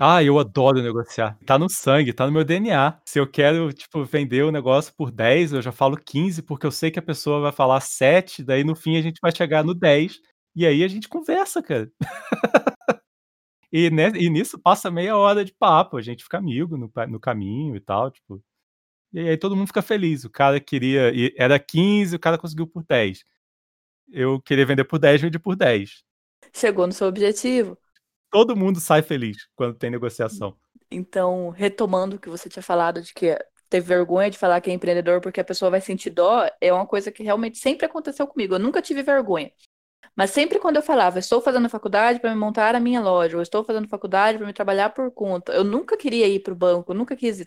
Ah, 0.00 0.22
eu 0.22 0.38
adoro 0.38 0.80
negociar. 0.80 1.36
Tá 1.44 1.58
no 1.58 1.68
sangue, 1.68 2.12
tá 2.12 2.24
no 2.24 2.30
meu 2.30 2.44
DNA. 2.44 3.00
Se 3.04 3.18
eu 3.18 3.28
quero, 3.28 3.72
tipo, 3.72 4.04
vender 4.04 4.44
o 4.44 4.48
um 4.48 4.52
negócio 4.52 4.94
por 4.94 5.10
10, 5.10 5.54
eu 5.54 5.62
já 5.62 5.72
falo 5.72 5.96
15, 5.96 6.40
porque 6.42 6.64
eu 6.64 6.70
sei 6.70 6.88
que 6.88 7.00
a 7.00 7.02
pessoa 7.02 7.40
vai 7.40 7.50
falar 7.50 7.80
7, 7.80 8.44
daí 8.44 8.62
no 8.62 8.76
fim 8.76 8.96
a 8.96 9.02
gente 9.02 9.18
vai 9.20 9.34
chegar 9.34 9.64
no 9.64 9.74
10, 9.74 10.20
e 10.54 10.64
aí 10.64 10.84
a 10.84 10.88
gente 10.88 11.08
conversa, 11.08 11.60
cara. 11.60 11.90
e, 13.72 13.90
né, 13.90 14.12
e 14.14 14.30
nisso 14.30 14.56
passa 14.56 14.88
meia 14.88 15.16
hora 15.16 15.44
de 15.44 15.52
papo, 15.52 15.96
a 15.96 16.02
gente 16.02 16.22
fica 16.22 16.38
amigo 16.38 16.76
no, 16.76 16.92
no 17.08 17.18
caminho 17.18 17.74
e 17.74 17.80
tal, 17.80 18.08
tipo. 18.12 18.40
E 19.12 19.20
aí 19.20 19.36
todo 19.36 19.56
mundo 19.56 19.66
fica 19.66 19.82
feliz. 19.82 20.24
O 20.24 20.30
cara 20.30 20.60
queria. 20.60 21.12
Era 21.36 21.58
15, 21.58 22.14
o 22.16 22.20
cara 22.20 22.38
conseguiu 22.38 22.66
por 22.66 22.84
10. 22.84 23.24
Eu 24.10 24.40
queria 24.40 24.66
vender 24.66 24.84
por 24.84 24.98
10, 24.98 25.22
vendi 25.22 25.38
por 25.38 25.56
10. 25.56 26.04
Chegou 26.52 26.86
no 26.86 26.92
seu 26.92 27.08
objetivo. 27.08 27.76
Todo 28.30 28.56
mundo 28.56 28.80
sai 28.80 29.02
feliz 29.02 29.48
quando 29.56 29.74
tem 29.74 29.90
negociação. 29.90 30.56
Então, 30.90 31.50
retomando 31.50 32.16
o 32.16 32.18
que 32.18 32.28
você 32.28 32.48
tinha 32.48 32.62
falado 32.62 33.02
de 33.02 33.12
que 33.12 33.38
teve 33.68 33.86
vergonha 33.86 34.30
de 34.30 34.38
falar 34.38 34.60
que 34.60 34.70
é 34.70 34.74
empreendedor 34.74 35.20
porque 35.20 35.40
a 35.40 35.44
pessoa 35.44 35.70
vai 35.70 35.80
sentir 35.80 36.10
dó, 36.10 36.48
é 36.60 36.72
uma 36.72 36.86
coisa 36.86 37.12
que 37.12 37.22
realmente 37.22 37.58
sempre 37.58 37.86
aconteceu 37.86 38.26
comigo. 38.26 38.54
Eu 38.54 38.58
nunca 38.58 38.80
tive 38.80 39.02
vergonha. 39.02 39.52
Mas 40.16 40.30
sempre 40.30 40.58
quando 40.58 40.76
eu 40.76 40.82
falava, 40.82 41.18
estou 41.18 41.40
fazendo 41.40 41.68
faculdade 41.68 42.20
para 42.20 42.30
me 42.30 42.36
montar 42.36 42.74
a 42.74 42.80
minha 42.80 43.00
loja, 43.00 43.36
ou 43.36 43.42
estou 43.42 43.64
fazendo 43.64 43.88
faculdade 43.88 44.38
para 44.38 44.46
me 44.46 44.52
trabalhar 44.52 44.90
por 44.90 45.10
conta, 45.12 45.52
eu 45.52 45.62
nunca 45.62 45.96
queria 45.96 46.26
ir 46.26 46.40
para 46.40 46.52
o 46.52 46.56
banco, 46.56 46.92
nunca 46.92 47.14
quis 47.14 47.46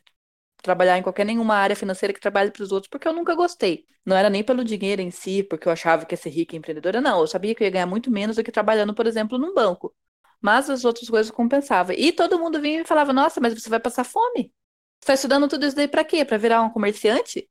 trabalhar 0.64 0.98
em 0.98 1.04
qualquer 1.04 1.26
nenhuma 1.26 1.56
área 1.56 1.76
financeira 1.76 2.14
que 2.14 2.20
trabalhe 2.20 2.52
para 2.52 2.64
os 2.64 2.72
outros, 2.72 2.90
porque 2.90 3.08
eu 3.08 3.14
nunca 3.14 3.36
gostei. 3.36 3.86
Não 4.06 4.16
era 4.16 4.30
nem 4.30 4.44
pelo 4.44 4.64
dinheiro 4.64 5.02
em 5.02 5.12
si, 5.12 5.44
porque 5.44 5.68
eu 5.68 5.72
achava 5.72 6.06
que 6.06 6.14
ia 6.14 6.18
ser 6.18 6.30
rica 6.30 6.56
e 6.56 6.60
empreendedora, 6.60 7.02
não. 7.02 7.20
Eu 7.20 7.28
sabia 7.28 7.54
que 7.56 7.64
eu 7.64 7.66
ia 7.66 7.72
ganhar 7.72 7.86
muito 7.88 8.12
menos 8.12 8.36
do 8.38 8.44
que 8.44 8.52
trabalhando, 8.52 8.94
por 8.94 9.06
exemplo, 9.08 9.38
num 9.38 9.54
banco. 9.54 9.94
Mas 10.42 10.70
as 10.70 10.84
outras 10.86 11.10
coisas 11.10 11.32
compensavam. 11.32 11.96
E 11.96 12.12
todo 12.12 12.40
mundo 12.40 12.60
vinha 12.60 12.82
e 12.82 12.86
falava: 12.86 13.14
Nossa, 13.14 13.40
mas 13.40 13.54
você 13.54 13.70
vai 13.70 13.80
passar 13.80 14.04
fome? 14.04 14.52
Você 15.00 15.04
está 15.04 15.14
estudando 15.14 15.48
tudo 15.48 15.66
isso 15.66 15.76
daí 15.76 15.88
para 15.88 16.04
quê? 16.04 16.26
Para 16.26 16.38
virar 16.38 16.62
um 16.62 16.70
comerciante? 16.70 17.50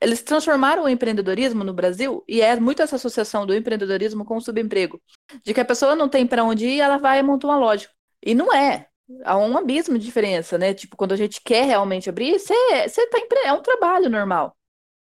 Eles 0.00 0.22
transformaram 0.22 0.84
o 0.84 0.88
empreendedorismo 0.88 1.62
no 1.62 1.74
Brasil, 1.74 2.24
e 2.26 2.40
é 2.40 2.58
muito 2.58 2.80
essa 2.80 2.96
associação 2.96 3.46
do 3.46 3.54
empreendedorismo 3.54 4.24
com 4.24 4.36
o 4.38 4.40
subemprego, 4.40 5.00
de 5.44 5.52
que 5.52 5.60
a 5.60 5.64
pessoa 5.64 5.94
não 5.94 6.08
tem 6.08 6.26
para 6.26 6.42
onde 6.42 6.66
ir, 6.66 6.80
ela 6.80 6.96
vai 6.96 7.18
e 7.18 7.22
monta 7.22 7.46
uma 7.46 7.58
loja. 7.58 7.88
E 8.24 8.34
não 8.34 8.52
é 8.52 8.88
há 9.24 9.36
um 9.36 9.56
abismo 9.58 9.98
de 9.98 10.04
diferença, 10.04 10.56
né? 10.56 10.72
Tipo, 10.74 10.96
quando 10.96 11.12
a 11.12 11.16
gente 11.16 11.40
quer 11.42 11.64
realmente 11.64 12.08
abrir, 12.08 12.38
você, 12.38 12.54
você 12.88 13.06
tá 13.08 13.18
empre... 13.18 13.38
é 13.40 13.52
um 13.52 13.62
trabalho 13.62 14.08
normal. 14.08 14.56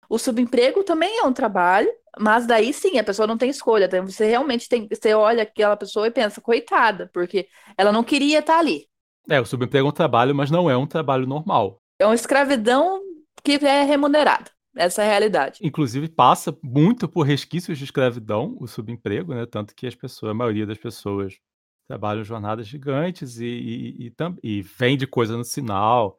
O 0.09 0.17
subemprego 0.17 0.83
também 0.83 1.19
é 1.19 1.23
um 1.23 1.33
trabalho, 1.33 1.91
mas 2.19 2.45
daí 2.47 2.73
sim, 2.73 2.97
a 2.97 3.03
pessoa 3.03 3.27
não 3.27 3.37
tem 3.37 3.49
escolha. 3.49 3.85
Então 3.85 4.05
você 4.05 4.25
realmente 4.25 4.67
tem, 4.67 4.87
você 4.87 5.13
olha 5.13 5.43
aquela 5.43 5.75
pessoa 5.75 6.07
e 6.07 6.11
pensa, 6.11 6.41
coitada, 6.41 7.09
porque 7.13 7.47
ela 7.77 7.91
não 7.91 8.03
queria 8.03 8.39
estar 8.39 8.59
ali. 8.59 8.87
É, 9.29 9.41
o 9.41 9.45
subemprego 9.45 9.87
é 9.87 9.89
um 9.89 9.93
trabalho, 9.93 10.33
mas 10.33 10.49
não 10.49 10.69
é 10.69 10.77
um 10.77 10.87
trabalho 10.87 11.27
normal. 11.27 11.81
É 11.99 12.05
uma 12.05 12.15
escravidão 12.15 13.01
que 13.43 13.53
é 13.65 13.83
remunerada. 13.83 14.49
Essa 14.75 15.01
é 15.01 15.05
a 15.05 15.09
realidade. 15.09 15.59
Inclusive, 15.63 16.07
passa 16.07 16.55
muito 16.63 17.07
por 17.07 17.23
resquícios 17.23 17.77
de 17.77 17.83
escravidão, 17.83 18.55
o 18.59 18.67
subemprego, 18.67 19.33
né? 19.33 19.45
Tanto 19.45 19.73
que 19.75 19.87
as 19.87 19.95
pessoas, 19.95 20.31
a 20.31 20.35
maioria 20.35 20.67
das 20.67 20.77
pessoas 20.77 21.39
trabalham 21.87 22.23
jornadas 22.23 22.67
gigantes 22.67 23.39
e, 23.39 23.45
e, 23.45 24.07
e, 24.07 24.13
e, 24.43 24.61
vende 24.61 25.07
coisa 25.07 25.35
no 25.35 25.43
sinal 25.43 26.17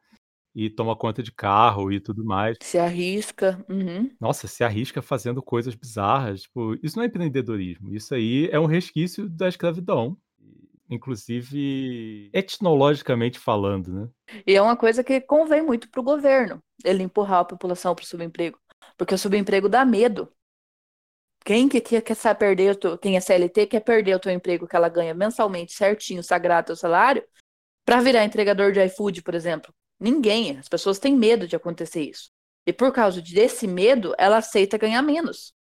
e 0.55 0.69
toma 0.69 0.95
conta 0.95 1.21
de 1.21 1.31
carro 1.31 1.91
e 1.91 1.99
tudo 1.99 2.23
mais. 2.23 2.57
Se 2.61 2.77
arrisca. 2.77 3.63
Uhum. 3.69 4.11
Nossa, 4.19 4.47
se 4.47 4.63
arrisca 4.63 5.01
fazendo 5.01 5.41
coisas 5.41 5.75
bizarras. 5.75 6.41
Tipo, 6.41 6.75
isso 6.83 6.97
não 6.97 7.03
é 7.03 7.07
empreendedorismo. 7.07 7.93
Isso 7.93 8.13
aí 8.13 8.49
é 8.51 8.59
um 8.59 8.65
resquício 8.65 9.29
da 9.29 9.47
escravidão. 9.47 10.17
Inclusive, 10.89 12.31
etnologicamente 12.33 13.37
falando, 13.37 13.93
né? 13.93 14.09
E 14.45 14.55
é 14.55 14.61
uma 14.61 14.75
coisa 14.75 15.03
que 15.03 15.21
convém 15.21 15.61
muito 15.61 15.87
para 15.87 16.01
o 16.01 16.03
governo, 16.03 16.59
ele 16.83 17.03
empurrar 17.03 17.41
a 17.41 17.45
população 17.45 17.93
para 17.93 18.03
o 18.03 18.07
subemprego. 18.07 18.59
Porque 18.97 19.13
o 19.13 19.17
subemprego 19.17 19.69
dá 19.69 19.85
medo. 19.85 20.27
Quem 21.45 21.69
que 21.69 21.79
quer, 21.79 22.01
quer 22.01 22.35
perder, 22.35 22.77
quem 23.01 23.15
é 23.15 23.19
CLT 23.19 23.67
quer 23.67 23.79
perder 23.81 24.15
o 24.15 24.19
teu 24.19 24.31
emprego 24.31 24.67
que 24.67 24.75
ela 24.75 24.89
ganha 24.89 25.13
mensalmente, 25.13 25.73
certinho, 25.73 26.23
sagrado 26.23 26.73
o 26.73 26.75
salário, 26.75 27.23
para 27.85 28.01
virar 28.01 28.25
entregador 28.25 28.71
de 28.71 28.83
iFood, 28.85 29.21
por 29.21 29.35
exemplo? 29.35 29.73
Ninguém. 29.99 30.57
As 30.57 30.69
pessoas 30.69 30.99
têm 30.99 31.15
medo 31.15 31.47
de 31.47 31.55
acontecer 31.55 32.01
isso. 32.01 32.31
E 32.65 32.73
por 32.73 32.91
causa 32.91 33.21
desse 33.21 33.67
medo, 33.67 34.13
ela 34.17 34.37
aceita 34.37 34.77
ganhar 34.77 35.01
menos. 35.01 35.53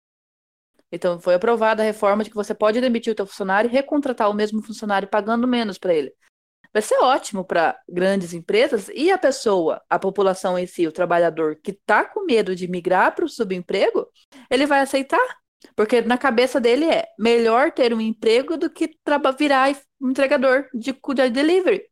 Então, 0.91 1.19
foi 1.19 1.35
aprovada 1.35 1.83
a 1.83 1.85
reforma 1.85 2.23
de 2.23 2.29
que 2.29 2.35
você 2.35 2.53
pode 2.53 2.79
demitir 2.79 3.11
o 3.11 3.15
teu 3.15 3.25
funcionário 3.25 3.69
e 3.69 3.73
recontratar 3.73 4.29
o 4.29 4.33
mesmo 4.33 4.61
funcionário 4.61 5.07
pagando 5.07 5.47
menos 5.47 5.77
para 5.77 5.93
ele. 5.93 6.13
Vai 6.73 6.81
ser 6.81 6.97
ótimo 6.99 7.43
para 7.43 7.79
grandes 7.89 8.33
empresas 8.33 8.89
e 8.93 9.11
a 9.11 9.17
pessoa, 9.17 9.81
a 9.89 9.97
população 9.97 10.59
em 10.59 10.67
si, 10.67 10.85
o 10.85 10.91
trabalhador 10.91 11.55
que 11.61 11.71
está 11.71 12.05
com 12.05 12.25
medo 12.25 12.55
de 12.55 12.67
migrar 12.67 13.15
para 13.15 13.25
o 13.25 13.29
subemprego, 13.29 14.07
ele 14.49 14.65
vai 14.65 14.81
aceitar. 14.81 15.37
Porque 15.75 16.01
na 16.01 16.17
cabeça 16.17 16.59
dele 16.59 16.85
é 16.85 17.07
melhor 17.17 17.71
ter 17.71 17.93
um 17.93 18.01
emprego 18.01 18.57
do 18.57 18.69
que 18.69 18.95
virar 19.37 19.75
entregador 20.01 20.67
de, 20.73 20.93
de 20.93 21.29
delivery. 21.29 21.83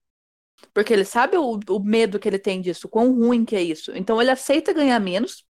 Porque 0.74 0.94
ele 0.94 1.06
sabe 1.06 1.38
o, 1.38 1.60
o 1.70 1.80
medo 1.80 2.20
que 2.20 2.28
ele 2.28 2.40
tem 2.40 2.62
disso, 2.62 2.90
quão 2.90 3.14
ruim 3.14 3.46
que 3.46 3.56
é 3.56 3.62
isso. 3.62 3.92
Então 3.96 4.22
ele 4.22 4.32
aceita 4.32 4.74
ganhar 4.74 5.00
menos, 5.00 5.46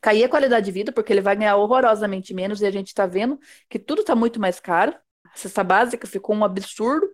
cair 0.00 0.24
a 0.24 0.28
qualidade 0.28 0.66
de 0.66 0.72
vida, 0.72 0.92
porque 0.92 1.12
ele 1.12 1.20
vai 1.20 1.36
ganhar 1.36 1.56
horrorosamente 1.56 2.34
menos, 2.34 2.60
e 2.60 2.66
a 2.66 2.70
gente 2.70 2.88
está 2.88 3.06
vendo 3.06 3.38
que 3.68 3.78
tudo 3.78 4.00
está 4.00 4.14
muito 4.14 4.40
mais 4.40 4.58
caro. 4.60 4.94
A 5.24 5.36
cesta 5.36 5.62
básica 5.62 6.06
ficou 6.06 6.34
um 6.34 6.44
absurdo, 6.44 7.08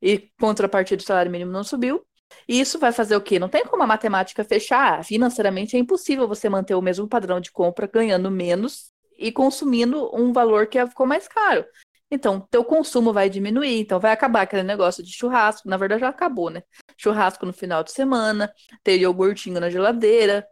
e 0.00 0.30
contrapartida 0.38 0.98
do 0.98 1.06
salário 1.06 1.30
mínimo 1.30 1.52
não 1.52 1.64
subiu. 1.64 2.04
E 2.48 2.60
isso 2.60 2.78
vai 2.78 2.92
fazer 2.92 3.16
o 3.16 3.20
quê? 3.20 3.38
Não 3.38 3.48
tem 3.48 3.64
como 3.64 3.82
a 3.82 3.86
matemática 3.86 4.44
fechar. 4.44 5.04
Financeiramente 5.04 5.76
é 5.76 5.78
impossível 5.78 6.26
você 6.26 6.48
manter 6.48 6.74
o 6.74 6.82
mesmo 6.82 7.08
padrão 7.08 7.40
de 7.40 7.52
compra 7.52 7.86
ganhando 7.86 8.30
menos 8.30 8.90
e 9.18 9.32
consumindo 9.32 10.10
um 10.14 10.32
valor 10.32 10.66
que 10.66 10.84
ficou 10.86 11.06
mais 11.06 11.26
caro. 11.28 11.64
Então, 12.10 12.40
teu 12.50 12.64
consumo 12.64 13.12
vai 13.12 13.28
diminuir, 13.28 13.80
então 13.80 13.98
vai 13.98 14.12
acabar 14.12 14.42
aquele 14.42 14.62
negócio 14.62 15.02
de 15.02 15.12
churrasco, 15.12 15.68
na 15.68 15.76
verdade 15.76 16.00
já 16.00 16.08
acabou, 16.08 16.50
né? 16.50 16.62
Churrasco 16.96 17.44
no 17.44 17.52
final 17.52 17.82
de 17.82 17.90
semana, 17.90 18.52
ter 18.84 18.98
iogurtinho 19.00 19.58
na 19.58 19.68
geladeira, 19.68 20.46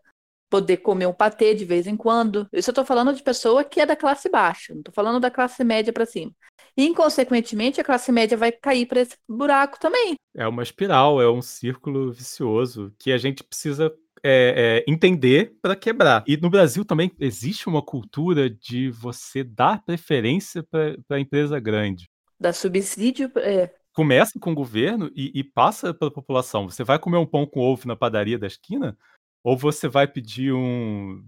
poder 0.50 0.78
comer 0.78 1.06
um 1.06 1.12
patê 1.12 1.54
de 1.54 1.64
vez 1.64 1.86
em 1.86 1.96
quando. 1.96 2.48
Isso 2.52 2.70
eu 2.70 2.74
tô 2.74 2.84
falando 2.84 3.12
de 3.12 3.22
pessoa 3.22 3.64
que 3.64 3.80
é 3.80 3.86
da 3.86 3.96
classe 3.96 4.28
baixa, 4.28 4.74
não 4.74 4.82
tô 4.82 4.92
falando 4.92 5.20
da 5.20 5.30
classe 5.30 5.62
média 5.64 5.92
para 5.92 6.06
cima. 6.06 6.32
E, 6.76 6.86
inconsequentemente, 6.86 7.80
a 7.80 7.84
classe 7.84 8.10
média 8.10 8.36
vai 8.36 8.50
cair 8.50 8.86
para 8.86 9.00
esse 9.00 9.16
buraco 9.28 9.78
também. 9.78 10.14
É 10.34 10.46
uma 10.46 10.62
espiral, 10.62 11.20
é 11.22 11.30
um 11.30 11.42
círculo 11.42 12.12
vicioso 12.12 12.92
que 12.98 13.12
a 13.12 13.18
gente 13.18 13.44
precisa 13.44 13.92
é, 14.24 14.82
é, 14.86 14.90
entender 14.90 15.54
para 15.60 15.76
quebrar. 15.76 16.24
E 16.26 16.36
no 16.38 16.48
Brasil 16.48 16.84
também 16.84 17.12
existe 17.20 17.68
uma 17.68 17.82
cultura 17.82 18.48
de 18.48 18.90
você 18.90 19.44
dar 19.44 19.84
preferência 19.84 20.62
para 20.62 20.96
a 21.10 21.20
empresa 21.20 21.60
grande. 21.60 22.08
Dar 22.40 22.54
subsídio. 22.54 23.30
É. 23.36 23.70
Começa 23.92 24.40
com 24.40 24.52
o 24.52 24.54
governo 24.54 25.10
e, 25.14 25.30
e 25.34 25.44
passa 25.44 25.92
para 25.92 26.08
a 26.08 26.10
população. 26.10 26.68
Você 26.68 26.82
vai 26.82 26.98
comer 26.98 27.18
um 27.18 27.26
pão 27.26 27.46
com 27.46 27.60
ovo 27.60 27.86
na 27.86 27.94
padaria 27.94 28.38
da 28.38 28.46
esquina? 28.46 28.96
Ou 29.42 29.56
você 29.56 29.86
vai 29.88 30.08
pedir 30.08 30.52
um, 30.52 31.22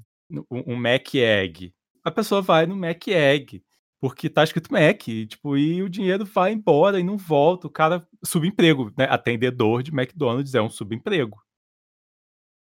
um, 0.50 0.72
um 0.72 0.76
Mac 0.76 1.14
Egg? 1.14 1.72
A 2.02 2.10
pessoa 2.10 2.40
vai 2.40 2.66
no 2.66 2.74
Mac 2.74 3.06
Egg 3.08 3.62
porque 4.00 4.28
tá 4.28 4.44
escrito 4.44 4.72
Mac, 4.72 5.08
e, 5.08 5.26
tipo, 5.26 5.56
e 5.56 5.82
o 5.82 5.88
dinheiro 5.88 6.24
vai 6.24 6.52
embora 6.52 7.00
e 7.00 7.02
não 7.02 7.16
volta. 7.16 7.66
O 7.66 7.70
cara, 7.70 8.06
subemprego, 8.24 8.92
né? 8.96 9.06
Atendedor 9.10 9.82
de 9.82 9.90
McDonald's 9.90 10.54
é 10.54 10.60
um 10.60 10.68
subemprego. 10.68 11.42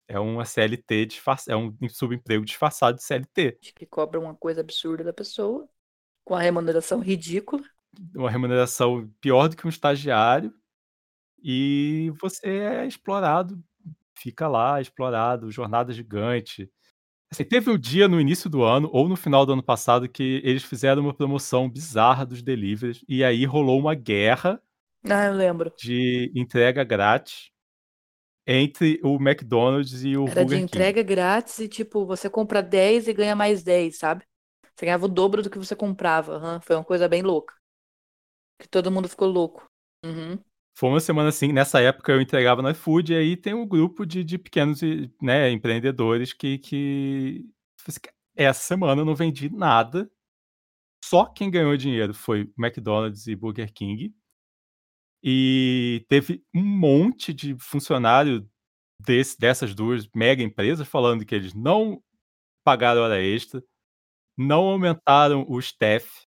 É 0.09 0.19
uma 0.19 0.47
CLT 0.47 1.05
disfarçada, 1.05 1.53
é 1.53 1.57
um 1.57 1.77
subemprego 1.87 2.43
disfarçado 2.43 2.97
de 2.97 3.05
CLT. 3.05 3.59
Que 3.61 3.85
cobra 3.85 4.19
uma 4.19 4.35
coisa 4.35 4.63
absurda 4.63 5.05
da 5.05 5.13
pessoa, 5.13 5.69
com 6.25 6.35
a 6.35 6.41
remuneração 6.41 7.01
ridícula. 7.01 7.63
Uma 8.15 8.31
remuneração 8.31 9.07
pior 9.21 9.49
do 9.49 9.57
que 9.57 9.67
um 9.67 9.71
estagiário. 9.71 10.51
E 11.43 12.11
você 12.19 12.49
é 12.49 12.87
explorado, 12.87 13.63
fica 14.17 14.49
lá 14.49 14.81
explorado, 14.81 15.51
jornada 15.51 15.93
gigante. 15.93 16.71
Assim, 17.31 17.45
teve 17.45 17.71
um 17.71 17.79
dia 17.79 18.09
no 18.09 18.19
início 18.19 18.49
do 18.49 18.63
ano, 18.63 18.89
ou 18.91 19.07
no 19.11 19.15
final 19.15 19.45
do 19.45 19.53
ano 19.53 19.63
passado, 19.63 20.09
que 20.09 20.41
eles 20.43 20.65
fizeram 20.65 21.03
uma 21.03 21.15
promoção 21.15 21.69
bizarra 21.69 22.25
dos 22.25 22.43
deliveries, 22.43 23.05
e 23.07 23.23
aí 23.23 23.45
rolou 23.45 23.79
uma 23.79 23.95
guerra. 23.95 24.61
Ah, 25.05 25.27
eu 25.27 25.35
lembro. 25.35 25.71
De 25.79 26.33
entrega 26.35 26.83
grátis 26.83 27.53
entre 28.51 28.99
o 29.05 29.17
McDonald's 29.17 30.03
e 30.03 30.17
o 30.17 30.27
Era 30.27 30.41
Burger 30.41 30.59
de 30.59 30.65
entrega 30.65 31.03
King. 31.03 31.15
grátis 31.15 31.59
e, 31.59 31.69
tipo, 31.69 32.07
você 32.07 32.31
compra 32.31 32.63
10 32.63 33.07
e 33.07 33.13
ganha 33.13 33.37
mais 33.37 33.63
10, 33.63 33.99
sabe? 33.99 34.25
Você 34.75 34.87
ganhava 34.87 35.05
o 35.05 35.09
dobro 35.09 35.43
do 35.43 35.51
que 35.51 35.59
você 35.59 35.77
comprava. 35.77 36.39
Uhum. 36.39 36.61
Foi 36.63 36.77
uma 36.77 36.85
coisa 36.85 37.07
bem 37.07 37.21
louca. 37.21 37.55
Que 38.59 38.67
todo 38.67 38.91
mundo 38.91 39.07
ficou 39.07 39.29
louco. 39.29 39.69
Uhum. 40.03 40.39
Foi 40.79 40.89
uma 40.89 41.01
semana 41.01 41.29
assim, 41.29 41.53
nessa 41.53 41.81
época 41.81 42.13
eu 42.13 42.23
entregava 42.23 42.63
no 42.63 42.71
iFood, 42.71 43.13
e 43.13 43.17
aí 43.17 43.37
tem 43.37 43.53
um 43.53 43.67
grupo 43.67 44.07
de, 44.07 44.25
de 44.25 44.39
pequenos 44.39 44.81
né, 45.21 45.51
empreendedores 45.51 46.33
que, 46.33 46.57
que. 46.59 47.45
Assim, 47.87 48.01
essa 48.35 48.61
semana 48.63 49.03
eu 49.03 49.05
não 49.05 49.15
vendi 49.15 49.51
nada. 49.51 50.11
Só 51.05 51.27
quem 51.27 51.51
ganhou 51.51 51.77
dinheiro 51.77 52.15
foi 52.15 52.51
McDonald's 52.57 53.27
e 53.27 53.37
Burger 53.37 53.73
King. 53.75 54.15
E 55.23 56.05
teve 56.09 56.45
um 56.55 56.63
monte 56.63 57.33
de 57.35 57.57
funcionário 57.59 58.49
desse, 59.01 59.39
dessas 59.39 59.75
duas 59.75 60.09
mega 60.15 60.43
empresas 60.43 60.87
falando 60.87 61.25
que 61.25 61.35
eles 61.35 61.55
não 61.55 62.03
pagaram 62.65 63.03
hora 63.03 63.21
extra, 63.21 63.63
não 64.37 64.61
aumentaram 64.61 65.45
o 65.49 65.59
staff. 65.59 66.27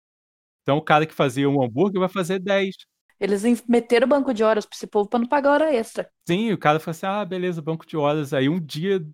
Então 0.62 0.78
o 0.78 0.82
cara 0.82 1.06
que 1.06 1.14
fazia 1.14 1.48
um 1.48 1.62
hambúrguer 1.62 2.00
vai 2.00 2.08
fazer 2.08 2.38
10. 2.38 2.74
Eles 3.20 3.42
meteram 3.68 4.06
o 4.06 4.08
banco 4.08 4.32
de 4.32 4.42
horas 4.42 4.64
para 4.64 4.74
esse 4.74 4.86
povo 4.86 5.08
para 5.08 5.18
não 5.18 5.26
pagar 5.26 5.50
hora 5.52 5.74
extra. 5.74 6.10
Sim, 6.26 6.52
o 6.52 6.58
cara 6.58 6.80
falou 6.80 6.92
assim: 6.92 7.06
ah, 7.06 7.24
beleza, 7.24 7.60
banco 7.60 7.86
de 7.86 7.96
horas. 7.96 8.32
Aí 8.32 8.48
um 8.48 8.58
dia, 8.58 9.06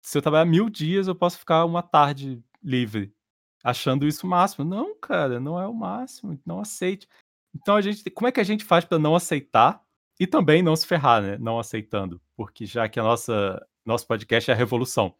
se 0.00 0.18
eu 0.18 0.22
trabalhar 0.22 0.44
mil 0.44 0.68
dias, 0.68 1.06
eu 1.06 1.14
posso 1.14 1.38
ficar 1.38 1.64
uma 1.64 1.82
tarde 1.82 2.42
livre. 2.62 3.14
Achando 3.62 4.06
isso 4.06 4.26
o 4.26 4.30
máximo. 4.30 4.64
Não, 4.64 4.98
cara, 4.98 5.38
não 5.38 5.60
é 5.60 5.66
o 5.66 5.72
máximo. 5.72 6.38
Não 6.44 6.60
aceite. 6.60 7.06
Então 7.54 7.76
a 7.76 7.80
gente, 7.80 8.08
como 8.10 8.28
é 8.28 8.32
que 8.32 8.40
a 8.40 8.44
gente 8.44 8.64
faz 8.64 8.84
para 8.84 8.98
não 8.98 9.14
aceitar 9.14 9.82
e 10.18 10.26
também 10.26 10.62
não 10.62 10.76
se 10.76 10.86
ferrar, 10.86 11.22
né? 11.22 11.36
Não 11.38 11.58
aceitando, 11.58 12.20
porque 12.36 12.64
já 12.66 12.88
que 12.88 13.00
a 13.00 13.02
nossa 13.02 13.64
nosso 13.84 14.06
podcast 14.06 14.50
é 14.50 14.54
a 14.54 14.56
revolução. 14.56 15.14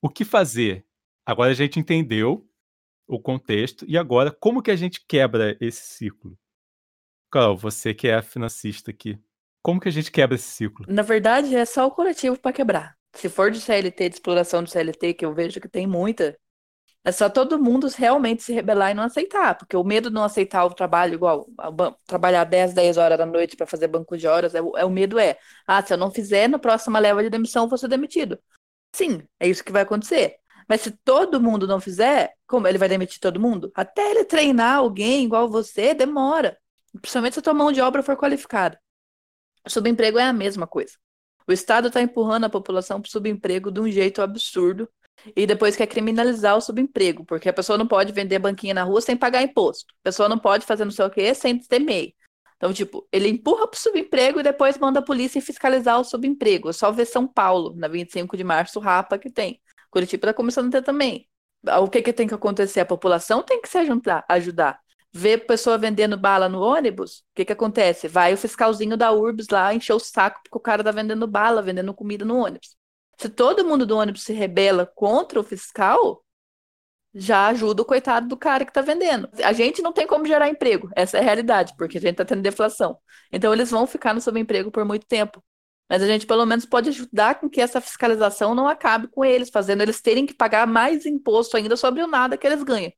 O 0.00 0.08
que 0.08 0.24
fazer? 0.24 0.86
Agora 1.24 1.50
a 1.50 1.54
gente 1.54 1.78
entendeu 1.78 2.48
o 3.06 3.20
contexto 3.20 3.84
e 3.86 3.98
agora 3.98 4.30
como 4.30 4.62
que 4.62 4.70
a 4.70 4.76
gente 4.76 5.04
quebra 5.06 5.56
esse 5.60 5.82
ciclo? 5.82 6.36
Carol, 7.30 7.56
você 7.56 7.94
que 7.94 8.08
é 8.08 8.14
a 8.14 8.22
financista 8.22 8.90
aqui, 8.90 9.18
como 9.62 9.80
que 9.80 9.88
a 9.88 9.92
gente 9.92 10.10
quebra 10.10 10.34
esse 10.34 10.48
ciclo? 10.48 10.84
Na 10.88 11.02
verdade, 11.02 11.54
é 11.54 11.64
só 11.64 11.86
o 11.86 11.90
coletivo 11.90 12.38
para 12.38 12.52
quebrar. 12.52 12.96
Se 13.14 13.28
for 13.28 13.50
de 13.50 13.60
CLT, 13.60 14.08
de 14.08 14.14
exploração 14.16 14.62
de 14.62 14.70
CLT, 14.70 15.14
que 15.14 15.24
eu 15.24 15.34
vejo 15.34 15.60
que 15.60 15.68
tem 15.68 15.86
muita, 15.86 16.36
é 17.04 17.10
só 17.10 17.28
todo 17.28 17.58
mundo 17.58 17.88
realmente 17.88 18.42
se 18.42 18.52
rebelar 18.52 18.92
e 18.92 18.94
não 18.94 19.02
aceitar, 19.02 19.56
porque 19.56 19.76
o 19.76 19.82
medo 19.82 20.08
de 20.08 20.14
não 20.14 20.22
aceitar 20.22 20.64
o 20.64 20.72
trabalho 20.72 21.14
igual, 21.14 21.48
trabalhar 22.06 22.44
10, 22.44 22.74
10 22.74 22.96
horas 22.96 23.18
da 23.18 23.26
noite 23.26 23.56
para 23.56 23.66
fazer 23.66 23.88
banco 23.88 24.16
de 24.16 24.26
horas, 24.28 24.54
é, 24.54 24.58
é, 24.58 24.84
o 24.84 24.90
medo 24.90 25.18
é, 25.18 25.36
ah, 25.66 25.82
se 25.84 25.92
eu 25.92 25.98
não 25.98 26.12
fizer, 26.12 26.48
na 26.48 26.58
próxima 26.60 27.00
leva 27.00 27.22
de 27.22 27.30
demissão, 27.30 27.68
vou 27.68 27.76
ser 27.76 27.88
demitido. 27.88 28.38
Sim, 28.92 29.22
é 29.40 29.48
isso 29.48 29.64
que 29.64 29.72
vai 29.72 29.82
acontecer. 29.82 30.36
Mas 30.68 30.82
se 30.82 30.92
todo 30.92 31.40
mundo 31.40 31.66
não 31.66 31.80
fizer, 31.80 32.34
como 32.46 32.68
ele 32.68 32.78
vai 32.78 32.88
demitir 32.88 33.20
todo 33.20 33.40
mundo? 33.40 33.72
Até 33.74 34.10
ele 34.10 34.24
treinar 34.24 34.76
alguém 34.76 35.24
igual 35.24 35.48
você, 35.48 35.94
demora. 35.94 36.56
Principalmente 37.00 37.34
se 37.34 37.40
a 37.40 37.42
tua 37.42 37.54
mão 37.54 37.72
de 37.72 37.80
obra 37.80 38.02
for 38.02 38.16
qualificada. 38.16 38.78
O 39.66 39.70
subemprego 39.70 40.18
é 40.18 40.24
a 40.24 40.32
mesma 40.32 40.66
coisa. 40.66 40.92
O 41.48 41.52
Estado 41.52 41.88
está 41.88 42.00
empurrando 42.00 42.44
a 42.44 42.50
população 42.50 43.00
para 43.00 43.08
o 43.08 43.10
subemprego 43.10 43.70
de 43.72 43.80
um 43.80 43.90
jeito 43.90 44.22
absurdo 44.22 44.88
e 45.36 45.46
depois 45.46 45.76
quer 45.76 45.86
criminalizar 45.86 46.56
o 46.56 46.60
subemprego, 46.60 47.24
porque 47.24 47.48
a 47.48 47.52
pessoa 47.52 47.78
não 47.78 47.86
pode 47.86 48.12
vender 48.12 48.38
banquinha 48.38 48.74
na 48.74 48.82
rua 48.82 49.00
sem 49.00 49.16
pagar 49.16 49.42
imposto. 49.42 49.86
A 50.00 50.04
pessoa 50.04 50.28
não 50.28 50.38
pode 50.38 50.66
fazer 50.66 50.84
não 50.84 50.92
sei 50.92 51.04
o 51.04 51.10
quê 51.10 51.34
sem 51.34 51.58
ter 51.58 51.78
MEI. 51.78 52.14
Então, 52.56 52.72
tipo, 52.72 53.08
ele 53.10 53.28
empurra 53.28 53.66
para 53.66 53.76
o 53.76 53.80
subemprego 53.80 54.38
e 54.38 54.42
depois 54.42 54.78
manda 54.78 55.00
a 55.00 55.02
polícia 55.02 55.42
fiscalizar 55.42 55.98
o 56.00 56.04
subemprego. 56.04 56.70
É 56.70 56.72
só 56.72 56.92
ver 56.92 57.06
São 57.06 57.26
Paulo, 57.26 57.74
na 57.74 57.88
25 57.88 58.36
de 58.36 58.44
março, 58.44 58.78
o 58.78 58.82
Rapa 58.82 59.18
que 59.18 59.30
tem. 59.30 59.60
Curitiba 59.90 60.26
está 60.26 60.34
começando 60.34 60.68
a 60.68 60.70
ter 60.70 60.82
também. 60.82 61.28
O 61.80 61.88
que, 61.88 62.02
que 62.02 62.12
tem 62.12 62.28
que 62.28 62.34
acontecer? 62.34 62.80
A 62.80 62.86
população 62.86 63.42
tem 63.42 63.60
que 63.60 63.68
se 63.68 63.78
ajudar. 63.78 64.24
ajudar. 64.28 64.80
Ver 65.12 65.38
pessoa 65.46 65.76
vendendo 65.76 66.16
bala 66.16 66.48
no 66.48 66.60
ônibus, 66.60 67.18
o 67.18 67.24
que, 67.34 67.44
que 67.44 67.52
acontece? 67.52 68.08
Vai 68.08 68.32
o 68.32 68.38
fiscalzinho 68.38 68.96
da 68.96 69.12
URBS 69.12 69.48
lá 69.50 69.74
encher 69.74 69.92
o 69.92 69.98
saco 69.98 70.40
porque 70.44 70.56
o 70.56 70.60
cara 70.60 70.82
tá 70.82 70.90
vendendo 70.90 71.26
bala, 71.26 71.60
vendendo 71.60 71.92
comida 71.92 72.24
no 72.24 72.36
ônibus. 72.38 72.76
Se 73.18 73.28
todo 73.28 73.64
mundo 73.64 73.86
do 73.86 73.96
ônibus 73.96 74.22
se 74.22 74.32
rebela 74.32 74.86
contra 74.86 75.38
o 75.38 75.44
fiscal, 75.44 76.24
já 77.14 77.48
ajuda 77.48 77.82
o 77.82 77.84
coitado 77.84 78.26
do 78.26 78.36
cara 78.36 78.64
que 78.64 78.70
está 78.70 78.80
vendendo. 78.80 79.28
A 79.44 79.52
gente 79.52 79.82
não 79.82 79.92
tem 79.92 80.06
como 80.06 80.26
gerar 80.26 80.48
emprego, 80.48 80.90
essa 80.96 81.18
é 81.18 81.20
a 81.20 81.24
realidade, 81.24 81.74
porque 81.76 81.98
a 81.98 82.00
gente 82.00 82.12
está 82.12 82.24
tendo 82.24 82.42
deflação. 82.42 82.96
Então 83.30 83.52
eles 83.52 83.70
vão 83.70 83.86
ficar 83.86 84.14
no 84.14 84.20
subemprego 84.20 84.70
por 84.70 84.84
muito 84.84 85.06
tempo. 85.06 85.42
Mas 85.88 86.02
a 86.02 86.06
gente 86.06 86.26
pelo 86.26 86.46
menos 86.46 86.64
pode 86.64 86.88
ajudar 86.88 87.38
com 87.38 87.50
que 87.50 87.60
essa 87.60 87.80
fiscalização 87.80 88.54
não 88.54 88.66
acabe 88.66 89.08
com 89.08 89.24
eles, 89.24 89.50
fazendo 89.50 89.82
eles 89.82 90.00
terem 90.00 90.24
que 90.24 90.32
pagar 90.32 90.66
mais 90.66 91.04
imposto 91.04 91.56
ainda 91.56 91.76
sobre 91.76 92.02
o 92.02 92.06
nada 92.06 92.36
que 92.38 92.46
eles 92.46 92.62
ganham. 92.62 92.92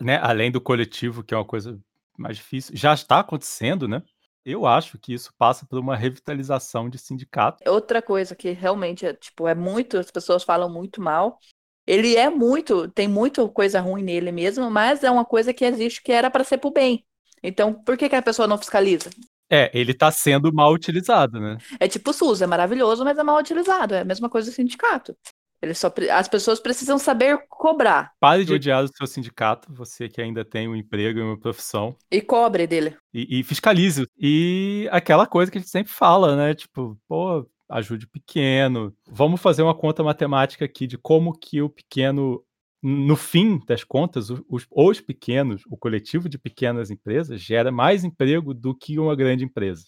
né, 0.00 0.18
além 0.22 0.50
do 0.50 0.60
coletivo, 0.60 1.24
que 1.24 1.34
é 1.34 1.36
uma 1.36 1.44
coisa 1.44 1.76
mais 2.16 2.36
difícil, 2.36 2.76
já 2.76 2.94
está 2.94 3.18
acontecendo, 3.18 3.88
né? 3.88 4.00
Eu 4.46 4.64
acho 4.64 4.96
que 4.96 5.12
isso 5.12 5.32
passa 5.36 5.66
por 5.66 5.76
uma 5.76 5.96
revitalização 5.96 6.88
de 6.88 6.98
sindicato. 6.98 7.68
Outra 7.68 8.00
coisa 8.00 8.36
que 8.36 8.52
realmente 8.52 9.04
é, 9.04 9.12
tipo, 9.12 9.48
é 9.48 9.56
muito, 9.56 9.98
as 9.98 10.08
pessoas 10.08 10.44
falam 10.44 10.72
muito 10.72 11.02
mal. 11.02 11.40
Ele 11.84 12.14
é 12.14 12.30
muito, 12.30 12.86
tem 12.88 13.08
muita 13.08 13.48
coisa 13.48 13.80
ruim 13.80 14.04
nele 14.04 14.30
mesmo, 14.30 14.70
mas 14.70 15.02
é 15.02 15.10
uma 15.10 15.24
coisa 15.24 15.52
que 15.52 15.64
existe 15.64 16.00
que 16.00 16.12
era 16.12 16.30
para 16.30 16.44
ser 16.44 16.58
pro 16.58 16.70
bem. 16.70 17.04
Então, 17.42 17.74
por 17.74 17.96
que, 17.96 18.08
que 18.08 18.14
a 18.14 18.22
pessoa 18.22 18.46
não 18.46 18.56
fiscaliza? 18.56 19.10
É, 19.50 19.68
ele 19.76 19.90
está 19.90 20.12
sendo 20.12 20.52
mal 20.52 20.72
utilizado, 20.72 21.40
né? 21.40 21.58
É 21.80 21.88
tipo 21.88 22.10
o 22.10 22.12
SUS, 22.14 22.40
é 22.40 22.46
maravilhoso, 22.46 23.04
mas 23.04 23.18
é 23.18 23.24
mal 23.24 23.38
utilizado. 23.38 23.94
É 23.94 24.00
a 24.02 24.04
mesma 24.04 24.30
coisa 24.30 24.48
do 24.48 24.54
sindicato. 24.54 25.16
Ele 25.60 25.74
só, 25.74 25.92
as 26.12 26.28
pessoas 26.28 26.60
precisam 26.60 26.98
saber 26.98 27.38
cobrar. 27.48 28.12
Pare 28.20 28.44
de 28.44 28.52
odiar 28.52 28.84
o 28.84 28.88
seu 28.88 29.06
sindicato, 29.06 29.72
você 29.72 30.08
que 30.08 30.20
ainda 30.20 30.44
tem 30.44 30.68
um 30.68 30.76
emprego 30.76 31.18
e 31.18 31.22
uma 31.22 31.38
profissão. 31.38 31.96
E 32.10 32.20
cobre 32.20 32.66
dele. 32.66 32.96
E, 33.12 33.40
e 33.40 33.42
fiscalize. 33.42 34.06
E 34.18 34.88
aquela 34.92 35.26
coisa 35.26 35.50
que 35.50 35.58
a 35.58 35.60
gente 35.60 35.70
sempre 35.70 35.92
fala, 35.92 36.36
né? 36.36 36.54
Tipo, 36.54 36.98
pô, 37.08 37.48
ajude 37.68 38.06
o 38.06 38.10
pequeno. 38.10 38.94
Vamos 39.08 39.40
fazer 39.40 39.62
uma 39.62 39.74
conta 39.74 40.02
matemática 40.02 40.64
aqui 40.64 40.86
de 40.86 40.98
como 40.98 41.32
que 41.32 41.62
o 41.62 41.70
pequeno, 41.70 42.44
no 42.82 43.16
fim 43.16 43.58
das 43.66 43.82
contas, 43.82 44.30
os, 44.30 44.66
os 44.70 45.00
pequenos, 45.00 45.62
o 45.68 45.76
coletivo 45.76 46.28
de 46.28 46.38
pequenas 46.38 46.90
empresas, 46.90 47.40
gera 47.40 47.72
mais 47.72 48.04
emprego 48.04 48.52
do 48.52 48.74
que 48.74 48.98
uma 48.98 49.16
grande 49.16 49.44
empresa. 49.44 49.86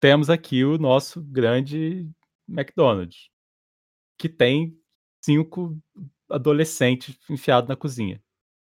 Temos 0.00 0.30
aqui 0.30 0.64
o 0.64 0.78
nosso 0.78 1.20
grande 1.20 2.08
McDonald's, 2.48 3.28
que 4.16 4.28
tem 4.28 4.77
cinco 5.28 5.78
adolescentes 6.30 7.18
enfiados 7.28 7.68
na 7.68 7.76
cozinha. 7.76 8.22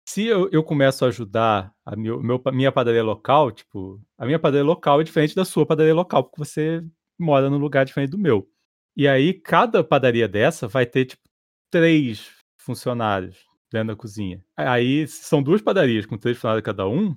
Se 0.09 0.25
eu, 0.25 0.49
eu 0.53 0.63
começo 0.63 1.05
a 1.05 1.09
ajudar 1.09 1.75
a 1.85 1.97
meu, 1.97 2.23
meu, 2.23 2.41
minha 2.53 2.71
padaria 2.71 3.03
local, 3.03 3.51
tipo, 3.51 4.01
a 4.17 4.25
minha 4.25 4.39
padaria 4.39 4.65
local 4.65 5.01
é 5.01 5.05
diferente 5.05 5.35
da 5.35 5.45
sua 5.45 5.67
padaria 5.67 5.95
local, 5.95 6.23
porque 6.23 6.39
você 6.39 6.85
mora 7.19 7.51
num 7.51 7.59
lugar 7.59 7.85
diferente 7.85 8.11
do 8.11 8.19
meu. 8.19 8.49
E 8.97 9.09
aí, 9.09 9.35
cada 9.35 9.83
padaria 9.83 10.29
dessa 10.29 10.69
vai 10.69 10.87
ter, 10.87 11.07
tipo, 11.07 11.23
três 11.69 12.31
funcionários 12.59 13.45
dentro 13.71 13.89
da 13.89 13.97
cozinha. 13.97 14.45
Aí, 14.57 15.07
se 15.09 15.25
são 15.25 15.43
duas 15.43 15.61
padarias 15.63 16.07
com 16.07 16.17
três 16.17 16.37
funcionários 16.37 16.65
cada 16.65 16.87
um, 16.87 17.17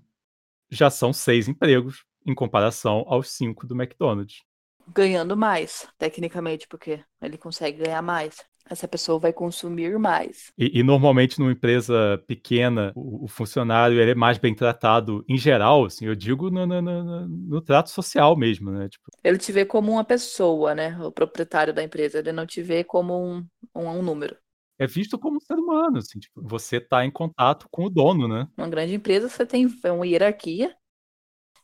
já 0.71 0.89
são 0.89 1.13
seis 1.13 1.47
empregos 1.47 2.03
em 2.25 2.33
comparação 2.33 3.03
aos 3.07 3.29
cinco 3.29 3.67
do 3.67 3.75
McDonald's. 3.75 4.43
Ganhando 4.87 5.35
mais, 5.35 5.87
tecnicamente, 5.97 6.67
porque 6.67 7.03
ele 7.21 7.37
consegue 7.37 7.83
ganhar 7.83 8.01
mais 8.01 8.43
essa 8.69 8.87
pessoa 8.87 9.19
vai 9.19 9.31
consumir 9.31 9.97
mais. 9.99 10.51
E, 10.57 10.79
e 10.79 10.83
normalmente 10.83 11.39
numa 11.39 11.51
empresa 11.51 12.21
pequena, 12.27 12.91
o, 12.95 13.25
o, 13.25 13.27
funcionário 13.27 13.99
ele 13.99 14.11
é 14.11 14.15
mais 14.15 14.37
bem 14.37 14.55
tratado 14.55 15.23
em 15.29 15.37
geral, 15.37 15.85
assim, 15.85 16.05
eu 16.05 16.15
digo 16.15 16.49
no, 16.49 16.65
no, 16.65 16.81
no, 16.81 17.27
no, 17.27 17.61
trato 17.61 17.89
social 17.89 18.35
mesmo, 18.35 18.71
né? 18.71 18.89
Tipo... 18.89 19.05
Ele 19.23 19.37
te 19.37 19.51
vê 19.51 19.65
como 19.65 19.91
uma 19.91 20.03
pessoa, 20.03 20.73
né? 20.73 20.97
O 21.01 21.11
proprietário 21.11 21.73
da 21.73 21.83
empresa, 21.83 22.19
ele 22.19 22.31
não 22.31 22.45
te 22.45 22.61
vê 22.61 22.83
como 22.83 23.13
um, 23.13 23.45
um, 23.75 23.87
um 23.87 24.01
número. 24.01 24.35
É 24.77 24.85
visto 24.85 25.17
como 25.17 25.37
um 25.37 25.39
ser 25.39 25.55
humano, 25.55 25.99
assim, 25.99 26.19
tipo, 26.19 26.41
você 26.41 26.77
está 26.77 27.05
em 27.05 27.11
contato 27.11 27.67
com 27.71 27.85
o 27.85 27.89
dono, 27.89 28.27
né? 28.27 28.47
Uma 28.57 28.67
grande 28.67 28.93
empresa, 28.93 29.29
você 29.29 29.45
tem 29.45 29.67
uma 29.85 30.05
hierarquia 30.05 30.75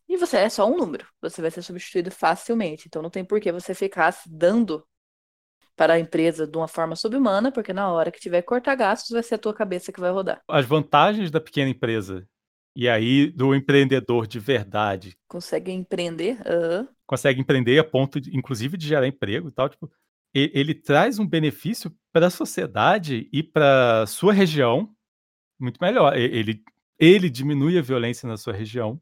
e 0.07 0.17
você 0.17 0.37
é 0.37 0.49
só 0.49 0.69
um 0.69 0.77
número. 0.77 1.05
Você 1.21 1.41
vai 1.41 1.49
ser 1.49 1.61
substituído 1.61 2.11
facilmente. 2.11 2.87
Então 2.87 3.01
não 3.01 3.09
tem 3.09 3.23
por 3.23 3.39
que 3.39 3.51
você 3.51 3.73
ficar 3.73 4.13
dando 4.27 4.85
para 5.75 5.93
a 5.93 5.99
empresa 5.99 6.47
de 6.47 6.57
uma 6.57 6.67
forma 6.67 6.95
subhumana, 6.95 7.51
porque 7.51 7.73
na 7.73 7.91
hora 7.91 8.11
que 8.11 8.19
tiver 8.19 8.41
que 8.41 8.47
cortar 8.47 8.75
gastos, 8.75 9.11
vai 9.11 9.23
ser 9.23 9.35
a 9.35 9.39
tua 9.39 9.53
cabeça 9.53 9.91
que 9.91 9.99
vai 9.99 10.11
rodar. 10.11 10.41
As 10.47 10.65
vantagens 10.65 11.31
da 11.31 11.39
pequena 11.39 11.69
empresa 11.69 12.27
e 12.75 12.87
aí 12.87 13.31
do 13.31 13.53
empreendedor 13.53 14.27
de 14.27 14.39
verdade. 14.39 15.17
Consegue 15.27 15.71
empreender? 15.71 16.37
Uhum. 16.37 16.87
Consegue 17.05 17.41
empreender 17.41 17.79
a 17.79 17.83
ponto, 17.83 18.19
de, 18.19 18.35
inclusive, 18.35 18.77
de 18.77 18.87
gerar 18.87 19.07
emprego 19.07 19.49
e 19.49 19.51
tal. 19.51 19.67
Tipo, 19.69 19.91
ele, 20.33 20.51
ele 20.53 20.73
traz 20.73 21.19
um 21.19 21.27
benefício 21.27 21.93
para 22.13 22.27
a 22.27 22.31
sociedade 22.31 23.29
e 23.31 23.43
para 23.43 24.05
sua 24.07 24.33
região 24.33 24.93
muito 25.59 25.77
melhor. 25.81 26.17
Ele, 26.17 26.63
ele 26.97 27.29
diminui 27.29 27.77
a 27.77 27.81
violência 27.81 28.27
na 28.27 28.37
sua 28.37 28.53
região, 28.53 29.01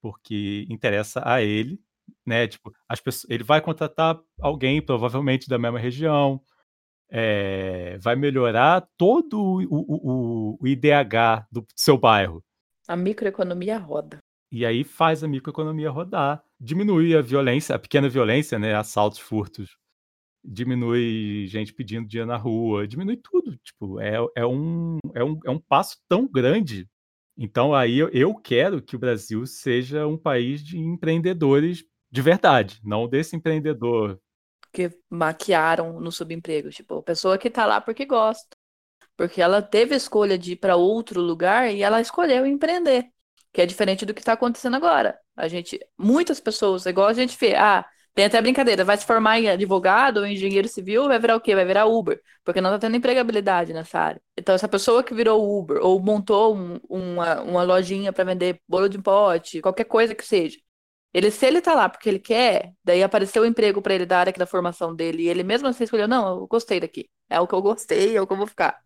porque 0.00 0.66
interessa 0.70 1.22
a 1.24 1.42
ele 1.42 1.80
né? 2.26 2.46
Tipo, 2.46 2.72
as 2.88 3.00
pessoas, 3.00 3.30
ele 3.30 3.44
vai 3.44 3.60
contratar 3.60 4.18
alguém, 4.40 4.80
provavelmente 4.80 5.48
da 5.48 5.58
mesma 5.58 5.78
região, 5.78 6.40
é, 7.10 7.98
vai 7.98 8.16
melhorar 8.16 8.88
todo 8.96 9.38
o, 9.38 9.62
o, 9.70 10.58
o, 10.60 10.66
IDH 10.66 11.46
do 11.52 11.66
seu 11.76 11.98
bairro. 11.98 12.42
A 12.88 12.96
microeconomia 12.96 13.78
roda. 13.78 14.18
E 14.50 14.64
aí 14.64 14.82
faz 14.82 15.22
a 15.22 15.28
microeconomia 15.28 15.90
rodar. 15.90 16.42
Diminui 16.58 17.14
a 17.14 17.20
violência, 17.20 17.74
a 17.74 17.78
pequena 17.78 18.08
violência, 18.08 18.58
né? 18.58 18.74
Assaltos, 18.74 19.18
furtos. 19.18 19.76
Diminui 20.44 21.46
gente 21.48 21.72
pedindo 21.72 22.08
dia 22.08 22.26
na 22.26 22.36
rua, 22.36 22.88
diminui 22.88 23.16
tudo. 23.16 23.56
Tipo, 23.58 24.00
é, 24.00 24.16
é, 24.36 24.46
um, 24.46 24.98
é, 25.14 25.22
um, 25.22 25.38
é 25.44 25.50
um 25.50 25.58
passo 25.58 25.98
tão 26.08 26.26
grande. 26.26 26.88
Então 27.36 27.74
aí 27.74 27.98
eu, 27.98 28.08
eu 28.10 28.34
quero 28.34 28.82
que 28.82 28.96
o 28.96 28.98
Brasil 28.98 29.46
seja 29.46 30.06
um 30.06 30.18
país 30.18 30.62
de 30.62 30.78
empreendedores 30.78 31.84
de 32.12 32.20
verdade, 32.20 32.78
não 32.84 33.08
desse 33.08 33.34
empreendedor. 33.34 34.20
Que 34.70 34.90
maquiaram 35.08 35.98
no 35.98 36.12
subemprego. 36.12 36.68
Tipo, 36.68 36.98
a 36.98 37.02
pessoa 37.02 37.38
que 37.38 37.48
tá 37.48 37.64
lá 37.64 37.80
porque 37.80 38.04
gosta. 38.04 38.54
Porque 39.16 39.40
ela 39.40 39.62
teve 39.62 39.94
a 39.94 39.96
escolha 39.96 40.36
de 40.36 40.52
ir 40.52 40.56
para 40.56 40.76
outro 40.76 41.22
lugar 41.22 41.72
e 41.72 41.82
ela 41.82 42.02
escolheu 42.02 42.46
empreender. 42.46 43.06
Que 43.50 43.62
é 43.62 43.66
diferente 43.66 44.04
do 44.04 44.12
que 44.12 44.20
está 44.20 44.34
acontecendo 44.34 44.76
agora. 44.76 45.18
A 45.34 45.48
gente, 45.48 45.80
muitas 45.98 46.38
pessoas, 46.38 46.84
igual 46.84 47.08
a 47.08 47.14
gente 47.14 47.36
vê, 47.38 47.54
ah, 47.54 47.84
tem 48.14 48.26
até 48.26 48.40
brincadeira, 48.42 48.84
vai 48.84 48.96
se 48.98 49.06
formar 49.06 49.40
em 49.40 49.48
advogado 49.48 50.18
ou 50.18 50.26
engenheiro 50.26 50.68
civil, 50.68 51.08
vai 51.08 51.18
virar 51.18 51.36
o 51.36 51.40
quê? 51.40 51.54
Vai 51.54 51.64
virar 51.64 51.86
Uber, 51.86 52.20
porque 52.44 52.60
não 52.60 52.70
tá 52.70 52.78
tendo 52.78 52.96
empregabilidade 52.96 53.72
nessa 53.72 53.98
área. 53.98 54.22
Então, 54.36 54.54
essa 54.54 54.68
pessoa 54.68 55.02
que 55.02 55.14
virou 55.14 55.58
Uber 55.58 55.78
ou 55.82 55.98
montou 55.98 56.54
um, 56.54 56.78
uma, 56.88 57.40
uma 57.40 57.62
lojinha 57.62 58.12
para 58.12 58.24
vender 58.24 58.60
bolo 58.68 58.88
de 58.88 59.00
pote, 59.00 59.62
qualquer 59.62 59.84
coisa 59.84 60.14
que 60.14 60.24
seja, 60.26 60.58
ele, 61.12 61.30
se 61.30 61.46
ele 61.46 61.60
tá 61.60 61.74
lá 61.74 61.88
porque 61.88 62.08
ele 62.08 62.18
quer, 62.18 62.72
daí 62.82 63.02
apareceu 63.02 63.42
o 63.42 63.44
um 63.44 63.48
emprego 63.48 63.82
para 63.82 63.94
ele 63.94 64.06
da 64.06 64.18
área 64.18 64.32
da 64.32 64.46
formação 64.46 64.94
dele, 64.94 65.24
e 65.24 65.28
ele 65.28 65.42
mesmo 65.42 65.68
assim 65.68 65.84
escolheu, 65.84 66.08
não, 66.08 66.40
eu 66.40 66.46
gostei 66.46 66.80
daqui. 66.80 67.10
É 67.28 67.38
o 67.38 67.46
que 67.46 67.54
eu 67.54 67.62
gostei, 67.62 68.16
é 68.16 68.20
o 68.20 68.26
que 68.26 68.32
eu 68.32 68.36
vou 68.36 68.46
ficar. 68.46 68.80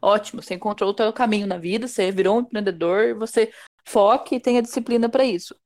Ótimo, 0.00 0.42
você 0.42 0.54
encontrou 0.54 0.92
o 0.92 0.96
seu 0.96 1.12
caminho 1.12 1.46
na 1.46 1.58
vida, 1.58 1.88
você 1.88 2.12
virou 2.12 2.36
um 2.36 2.40
empreendedor, 2.40 3.16
você 3.16 3.50
foque 3.86 4.36
e 4.36 4.40
tenha 4.40 4.62
disciplina 4.62 5.08
para 5.08 5.24
isso. 5.24 5.56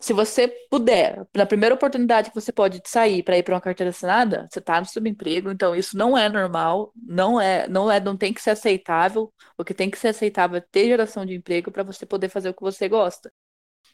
Se 0.00 0.12
você 0.12 0.48
puder, 0.70 1.26
na 1.34 1.46
primeira 1.46 1.74
oportunidade 1.74 2.30
que 2.30 2.34
você 2.34 2.52
pode 2.52 2.80
sair 2.86 3.22
para 3.22 3.38
ir 3.38 3.42
para 3.42 3.54
uma 3.54 3.60
carteira 3.60 3.90
assinada, 3.90 4.48
você 4.50 4.60
está 4.60 4.80
no 4.80 4.86
subemprego, 4.86 5.50
então 5.50 5.74
isso 5.74 5.96
não 5.96 6.16
é 6.16 6.28
normal, 6.28 6.92
não 6.96 7.40
é, 7.40 7.66
não 7.68 7.90
é, 7.90 7.98
não 8.00 8.16
tem 8.16 8.32
que 8.32 8.42
ser 8.42 8.50
aceitável. 8.50 9.32
O 9.56 9.64
que 9.64 9.74
tem 9.74 9.90
que 9.90 9.98
ser 9.98 10.08
aceitável 10.08 10.58
é 10.58 10.60
ter 10.60 10.86
geração 10.86 11.26
de 11.26 11.34
emprego 11.34 11.70
para 11.72 11.82
você 11.82 12.06
poder 12.06 12.28
fazer 12.28 12.50
o 12.50 12.54
que 12.54 12.62
você 12.62 12.88
gosta 12.88 13.32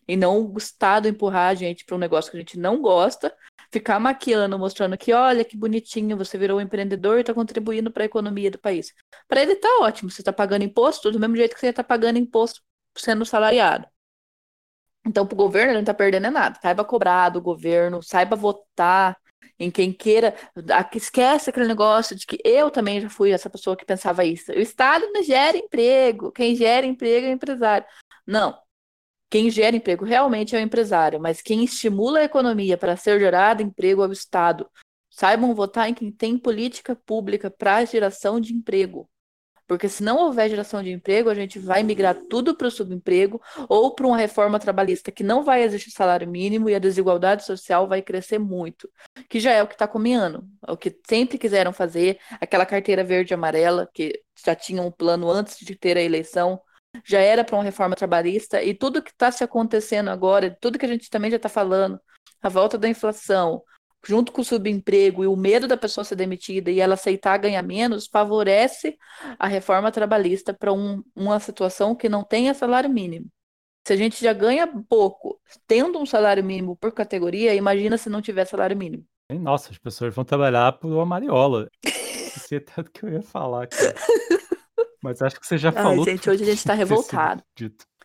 e 0.06 0.16
não 0.16 0.52
o 0.52 0.58
Estado 0.58 1.08
empurrar 1.08 1.50
a 1.50 1.54
gente 1.54 1.84
para 1.84 1.96
um 1.96 1.98
negócio 1.98 2.30
que 2.30 2.36
a 2.36 2.40
gente 2.40 2.58
não 2.58 2.80
gosta, 2.80 3.34
ficar 3.72 3.98
maquiando, 3.98 4.58
mostrando 4.58 4.96
que, 4.96 5.12
olha 5.12 5.44
que 5.44 5.56
bonitinho, 5.56 6.16
você 6.16 6.38
virou 6.38 6.58
um 6.58 6.60
empreendedor 6.60 7.18
e 7.18 7.20
está 7.20 7.34
contribuindo 7.34 7.90
para 7.90 8.04
a 8.04 8.06
economia 8.06 8.50
do 8.50 8.58
país. 8.58 8.94
Para 9.26 9.42
ele 9.42 9.56
tá 9.56 9.68
ótimo, 9.80 10.10
você 10.10 10.20
está 10.20 10.32
pagando 10.32 10.64
imposto 10.64 11.10
do 11.10 11.18
mesmo 11.18 11.36
jeito 11.36 11.54
que 11.54 11.60
você 11.60 11.68
está 11.68 11.82
pagando 11.84 12.18
imposto 12.18 12.62
sendo 12.96 13.24
salariado. 13.24 13.86
Então, 15.06 15.26
para 15.26 15.34
o 15.34 15.36
governo, 15.36 15.68
ele 15.68 15.74
não 15.74 15.80
está 15.82 15.92
perdendo 15.94 16.30
nada. 16.30 16.58
Saiba 16.62 16.84
cobrar 16.84 17.28
do 17.28 17.40
governo, 17.40 18.02
saiba 18.02 18.36
votar 18.36 19.16
em 19.58 19.70
quem 19.70 19.92
queira. 19.92 20.34
Esquece 20.94 21.50
aquele 21.50 21.68
negócio 21.68 22.16
de 22.16 22.26
que 22.26 22.38
eu 22.44 22.70
também 22.70 23.00
já 23.00 23.10
fui 23.10 23.30
essa 23.30 23.50
pessoa 23.50 23.76
que 23.76 23.84
pensava 23.84 24.24
isso. 24.24 24.50
O 24.52 24.58
Estado 24.58 25.06
não 25.12 25.22
gera 25.22 25.56
emprego, 25.56 26.32
quem 26.32 26.56
gera 26.56 26.86
emprego 26.86 27.26
é 27.26 27.30
o 27.30 27.32
empresário. 27.32 27.86
Não, 28.26 28.58
quem 29.34 29.50
gera 29.50 29.74
emprego 29.74 30.04
realmente 30.04 30.54
é 30.54 30.60
o 30.60 30.62
empresário, 30.62 31.18
mas 31.18 31.42
quem 31.42 31.64
estimula 31.64 32.20
a 32.20 32.24
economia 32.24 32.78
para 32.78 32.96
ser 32.96 33.18
gerado 33.18 33.62
emprego 33.62 34.04
é 34.04 34.06
o 34.06 34.12
Estado. 34.12 34.70
Saibam 35.10 35.52
votar 35.56 35.88
em 35.88 35.92
quem 35.92 36.12
tem 36.12 36.38
política 36.38 36.94
pública 36.94 37.50
para 37.50 37.84
geração 37.84 38.38
de 38.38 38.54
emprego. 38.54 39.10
Porque 39.66 39.88
se 39.88 40.04
não 40.04 40.18
houver 40.18 40.48
geração 40.48 40.84
de 40.84 40.92
emprego, 40.92 41.28
a 41.28 41.34
gente 41.34 41.58
vai 41.58 41.82
migrar 41.82 42.16
tudo 42.30 42.54
para 42.56 42.68
o 42.68 42.70
subemprego 42.70 43.42
ou 43.68 43.92
para 43.92 44.06
uma 44.06 44.16
reforma 44.16 44.60
trabalhista 44.60 45.10
que 45.10 45.24
não 45.24 45.42
vai 45.42 45.64
existir 45.64 45.90
salário 45.90 46.30
mínimo 46.30 46.70
e 46.70 46.74
a 46.76 46.78
desigualdade 46.78 47.44
social 47.44 47.88
vai 47.88 48.02
crescer 48.02 48.38
muito. 48.38 48.88
Que 49.28 49.40
já 49.40 49.50
é 49.50 49.64
o 49.64 49.66
que 49.66 49.74
está 49.74 49.88
começando, 49.88 50.46
é 50.64 50.70
o 50.70 50.76
que 50.76 50.96
sempre 51.08 51.38
quiseram 51.38 51.72
fazer, 51.72 52.20
aquela 52.40 52.64
carteira 52.64 53.02
verde 53.02 53.32
e 53.32 53.34
amarela, 53.34 53.90
que 53.92 54.12
já 54.46 54.54
tinham 54.54 54.86
um 54.86 54.92
plano 54.92 55.28
antes 55.28 55.58
de 55.58 55.74
ter 55.74 55.96
a 55.96 56.02
eleição, 56.02 56.60
já 57.04 57.20
era 57.20 57.42
para 57.42 57.56
uma 57.56 57.64
reforma 57.64 57.96
trabalhista 57.96 58.62
e 58.62 58.74
tudo 58.74 59.02
que 59.02 59.10
está 59.10 59.30
se 59.30 59.42
acontecendo 59.42 60.10
agora, 60.10 60.56
tudo 60.60 60.78
que 60.78 60.86
a 60.86 60.88
gente 60.88 61.10
também 61.10 61.30
já 61.30 61.36
está 61.36 61.48
falando, 61.48 61.98
a 62.42 62.48
volta 62.48 62.76
da 62.78 62.88
inflação, 62.88 63.62
junto 64.06 64.30
com 64.30 64.42
o 64.42 64.44
subemprego 64.44 65.24
e 65.24 65.26
o 65.26 65.36
medo 65.36 65.66
da 65.66 65.76
pessoa 65.76 66.04
ser 66.04 66.16
demitida 66.16 66.70
e 66.70 66.80
ela 66.80 66.94
aceitar 66.94 67.38
ganhar 67.38 67.62
menos, 67.62 68.06
favorece 68.06 68.96
a 69.38 69.48
reforma 69.48 69.90
trabalhista 69.90 70.52
para 70.52 70.72
um, 70.72 71.02
uma 71.16 71.40
situação 71.40 71.94
que 71.94 72.08
não 72.08 72.22
tenha 72.22 72.54
salário 72.54 72.90
mínimo. 72.90 73.26
Se 73.86 73.92
a 73.92 73.96
gente 73.96 74.22
já 74.22 74.32
ganha 74.32 74.66
pouco, 74.88 75.38
tendo 75.66 75.98
um 75.98 76.06
salário 76.06 76.42
mínimo 76.42 76.76
por 76.76 76.92
categoria, 76.92 77.54
imagina 77.54 77.98
se 77.98 78.08
não 78.08 78.22
tiver 78.22 78.46
salário 78.46 78.76
mínimo. 78.76 79.04
Nossa, 79.30 79.70
as 79.70 79.78
pessoas 79.78 80.14
vão 80.14 80.24
trabalhar 80.24 80.72
por 80.72 80.90
uma 80.90 81.04
mariola. 81.04 81.68
Esqueci 81.82 82.56
até 82.56 82.82
do 82.82 82.90
que 82.90 83.04
eu 83.04 83.10
ia 83.10 83.22
falar 83.22 83.64
aqui. 83.64 83.76
Mas 85.04 85.20
acho 85.20 85.38
que 85.38 85.46
você 85.46 85.58
já 85.58 85.68
Ai, 85.68 85.82
falou. 85.82 86.02
gente, 86.02 86.30
hoje 86.30 86.42
a 86.42 86.46
gente 86.46 86.64
tá 86.64 86.72
sido 86.72 86.78
revoltado. 86.78 87.42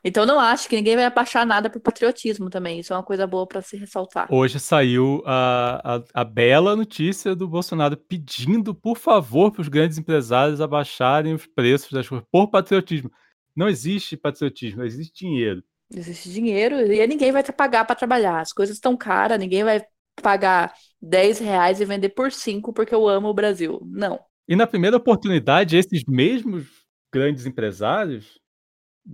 Então 0.04 0.26
não 0.26 0.38
acho 0.38 0.68
que 0.68 0.76
ninguém 0.76 0.98
vai 0.98 1.06
abaixar 1.06 1.46
nada 1.46 1.70
por 1.70 1.80
patriotismo 1.80 2.50
também. 2.50 2.80
Isso 2.80 2.92
é 2.92 2.96
uma 2.96 3.04
coisa 3.04 3.26
boa 3.26 3.48
para 3.48 3.62
se 3.62 3.78
ressaltar. 3.78 4.28
Hoje 4.30 4.60
saiu 4.60 5.24
a, 5.26 5.96
a, 5.96 6.22
a 6.22 6.24
bela 6.26 6.76
notícia 6.76 7.34
do 7.34 7.48
Bolsonaro 7.48 7.96
pedindo, 7.96 8.76
por 8.76 8.98
favor, 8.98 9.50
para 9.50 9.62
os 9.62 9.70
grandes 9.70 9.98
empresários 9.98 10.60
abaixarem 10.60 11.34
os 11.34 11.48
preços 11.48 11.92
das 11.92 12.08
coisas 12.08 12.28
por 12.30 12.50
patriotismo. 12.50 13.10
Não 13.56 13.70
existe 13.70 14.18
patriotismo, 14.18 14.84
existe 14.84 15.26
dinheiro. 15.26 15.64
Existe 15.94 16.30
dinheiro 16.30 16.76
e 16.80 17.08
ninguém 17.08 17.32
vai 17.32 17.44
pagar 17.44 17.86
para 17.86 17.96
trabalhar. 17.96 18.42
As 18.42 18.52
coisas 18.52 18.76
estão 18.76 18.96
caras, 18.98 19.40
ninguém 19.40 19.64
vai 19.64 19.82
pagar 20.22 20.74
10 21.02 21.40
reais 21.40 21.80
e 21.80 21.86
vender 21.86 22.10
por 22.10 22.30
5 22.30 22.74
porque 22.74 22.94
eu 22.94 23.08
amo 23.08 23.30
o 23.30 23.34
Brasil. 23.34 23.80
Não. 23.86 24.20
E 24.50 24.56
na 24.56 24.66
primeira 24.66 24.98
oportunidade, 24.98 25.78
esses 25.78 26.04
mesmos 26.06 26.79
grandes 27.12 27.46
empresários, 27.46 28.40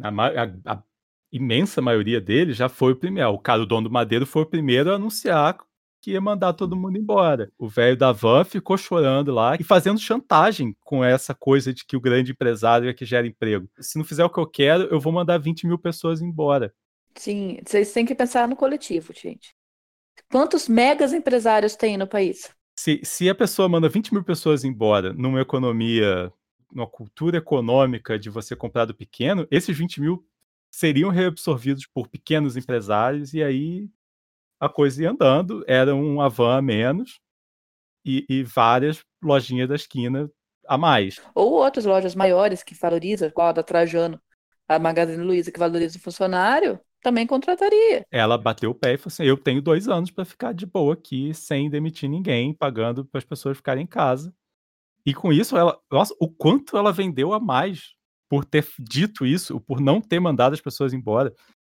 a, 0.01 0.09
a- 0.09 0.73
a 0.77 0.83
imensa 1.31 1.81
maioria 1.81 2.21
deles 2.21 2.57
já 2.57 2.69
foi 2.69 2.93
o 2.93 2.95
primeiro. 2.95 3.29
O 3.31 3.39
cara, 3.39 3.61
o 3.61 3.65
dono 3.65 3.89
do 3.89 3.93
Madeiro, 3.93 4.25
foi 4.25 4.43
o 4.43 4.45
primeiro 4.45 4.91
a 4.91 4.95
anunciar 4.95 5.57
que 6.01 6.11
ia 6.11 6.21
mandar 6.21 6.53
todo 6.53 6.75
mundo 6.75 6.97
embora. 6.97 7.51
O 7.57 7.67
velho 7.67 7.97
da 7.97 8.11
van 8.11 8.43
ficou 8.43 8.77
chorando 8.77 9.33
lá 9.33 9.55
e 9.59 9.63
fazendo 9.63 9.99
chantagem 9.99 10.75
com 10.81 11.03
essa 11.03 11.33
coisa 11.33 11.73
de 11.73 11.83
que 11.83 11.97
o 11.97 12.01
grande 12.01 12.31
empresário 12.31 12.87
é 12.87 12.93
que 12.93 13.05
gera 13.05 13.25
emprego. 13.25 13.67
Se 13.79 13.97
não 13.97 14.05
fizer 14.05 14.23
o 14.23 14.29
que 14.29 14.39
eu 14.39 14.45
quero, 14.47 14.83
eu 14.83 14.99
vou 14.99 15.11
mandar 15.11 15.39
20 15.39 15.65
mil 15.65 15.79
pessoas 15.79 16.21
embora. 16.21 16.73
Sim, 17.15 17.57
vocês 17.65 17.91
têm 17.91 18.05
que 18.05 18.13
pensar 18.13 18.47
no 18.47 18.55
coletivo, 18.55 19.13
gente. 19.13 19.55
Quantos 20.31 20.67
megas 20.67 21.13
empresários 21.13 21.75
tem 21.75 21.97
no 21.97 22.07
país? 22.07 22.53
Se, 22.77 22.99
se 23.03 23.29
a 23.29 23.35
pessoa 23.35 23.69
manda 23.69 23.87
20 23.89 24.13
mil 24.13 24.23
pessoas 24.23 24.63
embora 24.63 25.13
numa 25.13 25.41
economia, 25.41 26.31
numa 26.75 26.87
cultura 26.87 27.37
econômica 27.37 28.19
de 28.19 28.29
você 28.29 28.55
comprar 28.55 28.83
do 28.85 28.93
pequeno, 28.93 29.47
esses 29.49 29.75
20 29.75 30.01
mil 30.01 30.27
seriam 30.69 31.09
reabsorvidos 31.09 31.87
por 31.87 32.09
pequenos 32.09 32.57
empresários 32.57 33.33
e 33.33 33.41
aí 33.41 33.89
a 34.59 34.67
coisa 34.67 35.03
ia 35.03 35.11
andando, 35.11 35.63
era 35.67 35.95
uma 35.95 36.29
van 36.29 36.57
a 36.57 36.61
menos 36.61 37.21
e, 38.05 38.25
e 38.29 38.43
várias 38.43 39.03
lojinhas 39.23 39.69
da 39.69 39.75
esquina 39.75 40.29
a 40.67 40.77
mais. 40.77 41.21
Ou 41.33 41.53
outras 41.53 41.85
lojas 41.85 42.13
maiores 42.13 42.61
que 42.61 42.75
valorizam, 42.75 43.29
igual 43.29 43.49
a 43.49 43.53
da 43.53 43.63
Trajano, 43.63 44.19
a 44.67 44.77
Magazine 44.77 45.23
Luiza, 45.23 45.51
que 45.51 45.59
valoriza 45.59 45.97
o 45.97 46.01
funcionário, 46.01 46.79
também 47.01 47.27
contrataria. 47.27 48.05
Ela 48.11 48.37
bateu 48.37 48.71
o 48.71 48.75
pé 48.75 48.93
e 48.93 48.97
falou 48.97 49.13
assim: 49.13 49.23
Eu 49.23 49.37
tenho 49.37 49.61
dois 49.61 49.87
anos 49.87 50.09
para 50.09 50.25
ficar 50.25 50.53
de 50.53 50.65
boa 50.65 50.95
aqui, 50.95 51.33
sem 51.33 51.69
demitir 51.69 52.09
ninguém, 52.09 52.53
pagando 52.53 53.05
para 53.05 53.19
as 53.19 53.25
pessoas 53.25 53.57
ficarem 53.57 53.83
em 53.83 53.87
casa. 53.87 54.33
E 55.05 55.13
com 55.13 55.31
isso, 55.31 55.55
ela, 55.57 55.77
nossa, 55.91 56.15
o 56.19 56.29
quanto 56.29 56.77
ela 56.77 56.91
vendeu 56.91 57.33
a 57.33 57.39
mais 57.39 57.93
por 58.29 58.43
ter 58.43 58.67
dito 58.79 59.25
isso, 59.25 59.59
por 59.61 59.79
não 59.79 60.01
ter 60.01 60.19
mandado 60.19 60.53
as 60.53 60.61
pessoas 60.61 60.93
embora. 60.93 61.33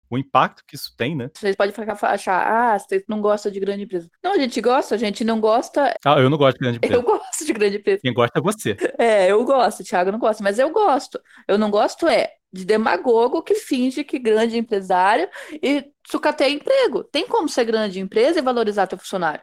O 0.08 0.18
impacto 0.18 0.64
que 0.68 0.76
isso 0.76 0.94
tem, 0.96 1.16
né? 1.16 1.32
Vocês 1.36 1.56
podem 1.56 1.74
ficar, 1.74 1.98
achar, 2.04 2.48
ah, 2.48 2.78
você 2.78 3.04
não 3.10 3.20
gosta 3.20 3.50
de 3.50 3.60
grande 3.60 3.84
empresa. 3.84 4.08
Não, 4.24 4.34
a 4.34 4.38
gente 4.38 4.62
gosta, 4.62 4.94
a 4.94 4.98
gente 5.00 5.24
não 5.24 5.42
gosta. 5.42 5.96
Ah, 6.06 6.20
eu 6.20 6.30
não 6.30 6.38
gosto 6.38 6.58
de 6.58 6.60
grande 6.60 6.80
Eu 6.82 6.88
empresa. 6.88 7.02
gosto 7.04 7.46
de 7.46 7.54
grande 7.54 7.78
empresa. 7.78 8.00
Quem 8.04 8.14
gosta 8.14 8.40
é 8.40 8.42
você. 8.42 8.78
É, 9.00 9.32
eu 9.32 9.44
gosto, 9.44 9.84
Thiago 9.84 10.12
não 10.12 10.20
gosta, 10.20 10.44
mas 10.44 10.60
eu 10.60 10.70
gosto. 10.70 11.20
Eu 11.48 11.58
não 11.58 11.72
gosto 11.72 12.08
é 12.08 12.32
de 12.54 12.64
demagogo 12.64 13.42
que 13.42 13.56
finge 13.56 14.04
que 14.04 14.20
grande 14.20 14.58
empresário 14.58 15.28
e 15.52 15.92
sucateia 16.08 16.54
emprego. 16.54 17.04
Tem 17.04 17.28
como 17.28 17.50
ser 17.50 17.66
grande 17.66 18.00
empresa 18.00 18.40
e 18.40 18.44
valorizar 18.44 18.86
teu 18.88 19.00
funcionário. 19.00 19.42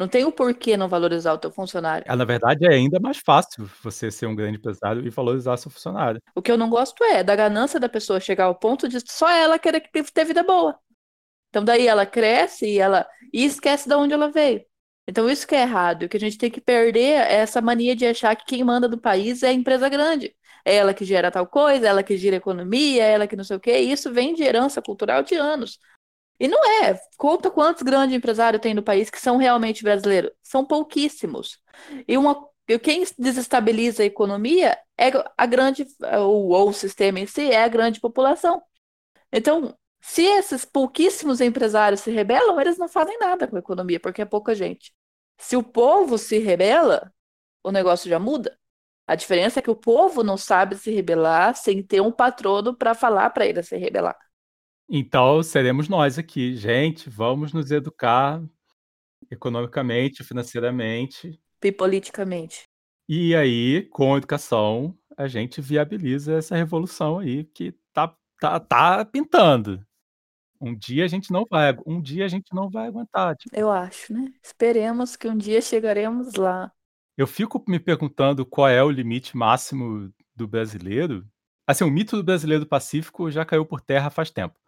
Não 0.00 0.08
tem 0.08 0.24
o 0.24 0.32
porquê 0.32 0.78
não 0.78 0.88
valorizar 0.88 1.34
o 1.34 1.38
teu 1.38 1.52
funcionário. 1.52 2.06
Ah, 2.08 2.16
na 2.16 2.24
verdade, 2.24 2.64
é 2.64 2.72
ainda 2.72 2.98
mais 2.98 3.18
fácil 3.18 3.68
você 3.84 4.10
ser 4.10 4.24
um 4.24 4.34
grande 4.34 4.56
empresário 4.56 5.06
e 5.06 5.10
valorizar 5.10 5.58
seu 5.58 5.70
funcionário. 5.70 6.22
O 6.34 6.40
que 6.40 6.50
eu 6.50 6.56
não 6.56 6.70
gosto 6.70 7.04
é 7.04 7.22
da 7.22 7.36
ganância 7.36 7.78
da 7.78 7.86
pessoa 7.86 8.18
chegar 8.18 8.44
ao 8.46 8.54
ponto 8.54 8.88
de 8.88 8.98
só 9.06 9.28
ela 9.30 9.58
querer 9.58 9.82
ter 9.90 10.24
vida 10.24 10.42
boa. 10.42 10.74
Então 11.50 11.62
daí 11.62 11.86
ela 11.86 12.06
cresce 12.06 12.64
e 12.64 12.78
ela 12.78 13.06
e 13.30 13.44
esquece 13.44 13.90
de 13.90 13.94
onde 13.94 14.14
ela 14.14 14.30
veio. 14.30 14.64
Então 15.06 15.28
isso 15.28 15.46
que 15.46 15.54
é 15.54 15.60
errado, 15.60 16.08
que 16.08 16.16
a 16.16 16.20
gente 16.20 16.38
tem 16.38 16.50
que 16.50 16.62
perder 16.62 17.20
é 17.20 17.34
essa 17.34 17.60
mania 17.60 17.94
de 17.94 18.06
achar 18.06 18.34
que 18.34 18.46
quem 18.46 18.64
manda 18.64 18.88
do 18.88 18.96
país 18.96 19.42
é 19.42 19.48
a 19.48 19.52
empresa 19.52 19.86
grande. 19.90 20.34
É 20.64 20.76
ela 20.76 20.94
que 20.94 21.04
gera 21.04 21.30
tal 21.30 21.46
coisa, 21.46 21.84
é 21.84 21.88
ela 21.90 22.02
que 22.02 22.16
gira 22.16 22.36
a 22.36 22.38
economia, 22.38 23.04
é 23.04 23.12
ela 23.12 23.26
que 23.26 23.36
não 23.36 23.44
sei 23.44 23.56
o 23.58 23.60
quê. 23.60 23.80
E 23.80 23.92
isso 23.92 24.10
vem 24.10 24.32
de 24.32 24.42
herança 24.42 24.80
cultural 24.80 25.22
de 25.22 25.34
anos. 25.34 25.78
E 26.40 26.48
não 26.48 26.58
é. 26.82 26.98
Conta 27.18 27.50
quantos 27.50 27.82
grandes 27.82 28.16
empresários 28.16 28.62
tem 28.62 28.72
no 28.72 28.82
país 28.82 29.10
que 29.10 29.20
são 29.20 29.36
realmente 29.36 29.84
brasileiros. 29.84 30.32
São 30.42 30.64
pouquíssimos. 30.64 31.60
E 32.08 32.16
uma, 32.16 32.48
quem 32.82 33.04
desestabiliza 33.18 34.02
a 34.02 34.06
economia 34.06 34.78
é 34.98 35.10
a 35.36 35.46
grande, 35.46 35.86
ou, 36.18 36.48
ou 36.48 36.70
o 36.70 36.72
sistema 36.72 37.20
em 37.20 37.26
si, 37.26 37.50
é 37.50 37.62
a 37.62 37.68
grande 37.68 38.00
população. 38.00 38.62
Então, 39.30 39.76
se 40.00 40.22
esses 40.22 40.64
pouquíssimos 40.64 41.42
empresários 41.42 42.00
se 42.00 42.10
rebelam, 42.10 42.58
eles 42.58 42.78
não 42.78 42.88
fazem 42.88 43.18
nada 43.18 43.46
com 43.46 43.56
a 43.56 43.58
economia, 43.60 44.00
porque 44.00 44.22
é 44.22 44.24
pouca 44.24 44.54
gente. 44.54 44.94
Se 45.38 45.56
o 45.56 45.62
povo 45.62 46.16
se 46.16 46.38
rebela, 46.38 47.12
o 47.62 47.70
negócio 47.70 48.08
já 48.08 48.18
muda. 48.18 48.58
A 49.06 49.14
diferença 49.14 49.58
é 49.58 49.62
que 49.62 49.70
o 49.70 49.76
povo 49.76 50.22
não 50.22 50.36
sabe 50.38 50.76
se 50.76 50.90
rebelar 50.90 51.54
sem 51.54 51.82
ter 51.82 52.00
um 52.00 52.12
patrono 52.12 52.74
para 52.74 52.94
falar 52.94 53.28
para 53.30 53.46
ele 53.46 53.62
se 53.62 53.76
rebelar. 53.76 54.16
Então, 54.92 55.40
seremos 55.40 55.88
nós 55.88 56.18
aqui. 56.18 56.56
Gente, 56.56 57.08
vamos 57.08 57.52
nos 57.52 57.70
educar 57.70 58.42
economicamente, 59.30 60.24
financeiramente. 60.24 61.40
E 61.62 61.70
politicamente. 61.70 62.64
E 63.08 63.32
aí, 63.36 63.82
com 63.82 64.14
a 64.14 64.18
educação, 64.18 64.98
a 65.16 65.28
gente 65.28 65.60
viabiliza 65.60 66.34
essa 66.34 66.56
revolução 66.56 67.20
aí 67.20 67.44
que 67.44 67.72
tá, 67.92 68.12
tá, 68.40 68.58
tá 68.58 69.04
pintando. 69.04 69.80
Um 70.60 70.76
dia 70.76 71.04
a 71.04 71.08
gente 71.08 71.30
não 71.32 71.44
vai, 71.48 71.76
um 71.86 72.02
dia 72.02 72.24
a 72.24 72.28
gente 72.28 72.52
não 72.52 72.68
vai 72.68 72.88
aguentar. 72.88 73.36
tipo. 73.36 73.54
Eu 73.54 73.70
acho, 73.70 74.12
né? 74.12 74.32
Esperemos 74.42 75.14
que 75.14 75.28
um 75.28 75.36
dia 75.36 75.62
chegaremos 75.62 76.34
lá. 76.34 76.72
Eu 77.16 77.28
fico 77.28 77.62
me 77.68 77.78
perguntando 77.78 78.44
qual 78.44 78.68
é 78.68 78.82
o 78.82 78.90
limite 78.90 79.36
máximo 79.36 80.12
do 80.34 80.48
brasileiro. 80.48 81.24
Assim, 81.64 81.84
o 81.84 81.90
mito 81.90 82.16
do 82.16 82.24
brasileiro 82.24 82.64
do 82.64 82.68
Pacífico 82.68 83.30
já 83.30 83.44
caiu 83.44 83.64
por 83.64 83.80
terra 83.80 84.10
faz 84.10 84.32
tempo. 84.32 84.58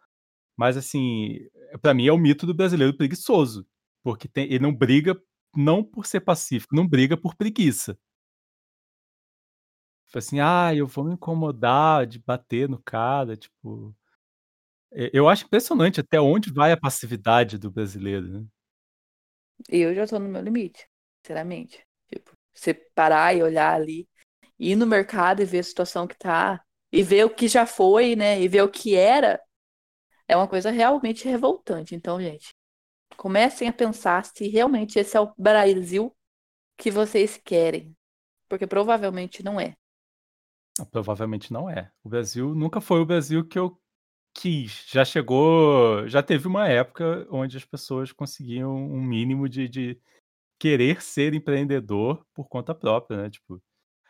Mas 0.56 0.76
assim, 0.76 1.38
pra 1.80 1.94
mim 1.94 2.06
é 2.06 2.12
o 2.12 2.18
mito 2.18 2.46
do 2.46 2.54
brasileiro 2.54 2.96
preguiçoso, 2.96 3.66
porque 4.02 4.28
tem- 4.28 4.46
ele 4.46 4.60
não 4.60 4.74
briga 4.74 5.20
não 5.56 5.84
por 5.84 6.06
ser 6.06 6.20
pacífico, 6.20 6.74
não 6.76 6.86
briga 6.88 7.16
por 7.16 7.34
preguiça. 7.36 7.98
Tipo 10.06 10.18
assim, 10.18 10.40
ah, 10.40 10.74
eu 10.74 10.86
vou 10.86 11.04
me 11.04 11.14
incomodar 11.14 12.06
de 12.06 12.18
bater 12.20 12.68
no 12.68 12.80
cara, 12.82 13.36
tipo. 13.36 13.94
Eu 15.12 15.28
acho 15.28 15.44
impressionante 15.44 16.00
até 16.00 16.20
onde 16.20 16.52
vai 16.52 16.72
a 16.72 16.76
passividade 16.76 17.58
do 17.58 17.70
brasileiro, 17.70 18.28
né? 18.28 18.46
Eu 19.68 19.94
já 19.94 20.06
tô 20.06 20.18
no 20.18 20.28
meu 20.28 20.42
limite, 20.42 20.86
sinceramente. 21.24 21.84
Tipo, 22.08 22.32
você 22.54 22.74
parar 22.74 23.34
e 23.34 23.42
olhar 23.42 23.74
ali, 23.74 24.08
ir 24.58 24.76
no 24.76 24.86
mercado 24.86 25.42
e 25.42 25.44
ver 25.44 25.60
a 25.60 25.64
situação 25.64 26.06
que 26.06 26.16
tá, 26.18 26.62
e 26.92 27.02
ver 27.02 27.24
o 27.24 27.30
que 27.30 27.48
já 27.48 27.66
foi, 27.66 28.16
né? 28.16 28.40
E 28.40 28.48
ver 28.48 28.62
o 28.62 28.70
que 28.70 28.94
era, 28.94 29.40
é 30.28 30.36
uma 30.36 30.48
coisa 30.48 30.70
realmente 30.70 31.26
revoltante. 31.26 31.94
Então, 31.94 32.20
gente, 32.20 32.54
comecem 33.16 33.68
a 33.68 33.72
pensar 33.72 34.24
se 34.24 34.48
realmente 34.48 34.98
esse 34.98 35.16
é 35.16 35.20
o 35.20 35.32
Brasil 35.36 36.14
que 36.76 36.90
vocês 36.90 37.36
querem. 37.36 37.94
Porque 38.48 38.66
provavelmente 38.66 39.42
não 39.42 39.60
é. 39.60 39.74
Provavelmente 40.90 41.52
não 41.52 41.68
é. 41.68 41.90
O 42.02 42.08
Brasil 42.08 42.54
nunca 42.54 42.80
foi 42.80 43.00
o 43.00 43.06
Brasil 43.06 43.46
que 43.46 43.58
eu 43.58 43.78
quis. 44.34 44.84
Já 44.88 45.04
chegou, 45.04 46.06
já 46.08 46.22
teve 46.22 46.46
uma 46.48 46.68
época 46.68 47.26
onde 47.30 47.56
as 47.56 47.64
pessoas 47.64 48.12
conseguiam 48.12 48.74
um 48.74 49.02
mínimo 49.02 49.48
de, 49.48 49.68
de 49.68 50.00
querer 50.58 51.02
ser 51.02 51.34
empreendedor 51.34 52.24
por 52.34 52.48
conta 52.48 52.74
própria, 52.74 53.22
né? 53.22 53.30
Tipo, 53.30 53.62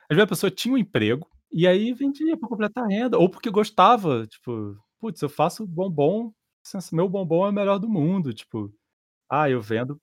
às 0.08 0.16
vezes 0.16 0.24
a 0.24 0.28
pessoa 0.28 0.50
tinha 0.50 0.74
um 0.74 0.78
emprego 0.78 1.28
e 1.50 1.66
aí 1.66 1.92
vendia 1.92 2.36
para 2.36 2.48
completar 2.48 2.84
a 2.84 2.88
renda, 2.88 3.18
ou 3.18 3.28
porque 3.28 3.50
gostava, 3.50 4.26
tipo, 4.26 4.76
putz, 5.02 5.20
eu 5.20 5.28
faço 5.28 5.66
bombom, 5.66 6.32
meu 6.92 7.08
bombom 7.08 7.44
é 7.44 7.50
o 7.50 7.52
melhor 7.52 7.78
do 7.80 7.88
mundo, 7.88 8.32
tipo, 8.32 8.72
ah, 9.28 9.50
eu 9.50 9.60
vendo, 9.60 10.00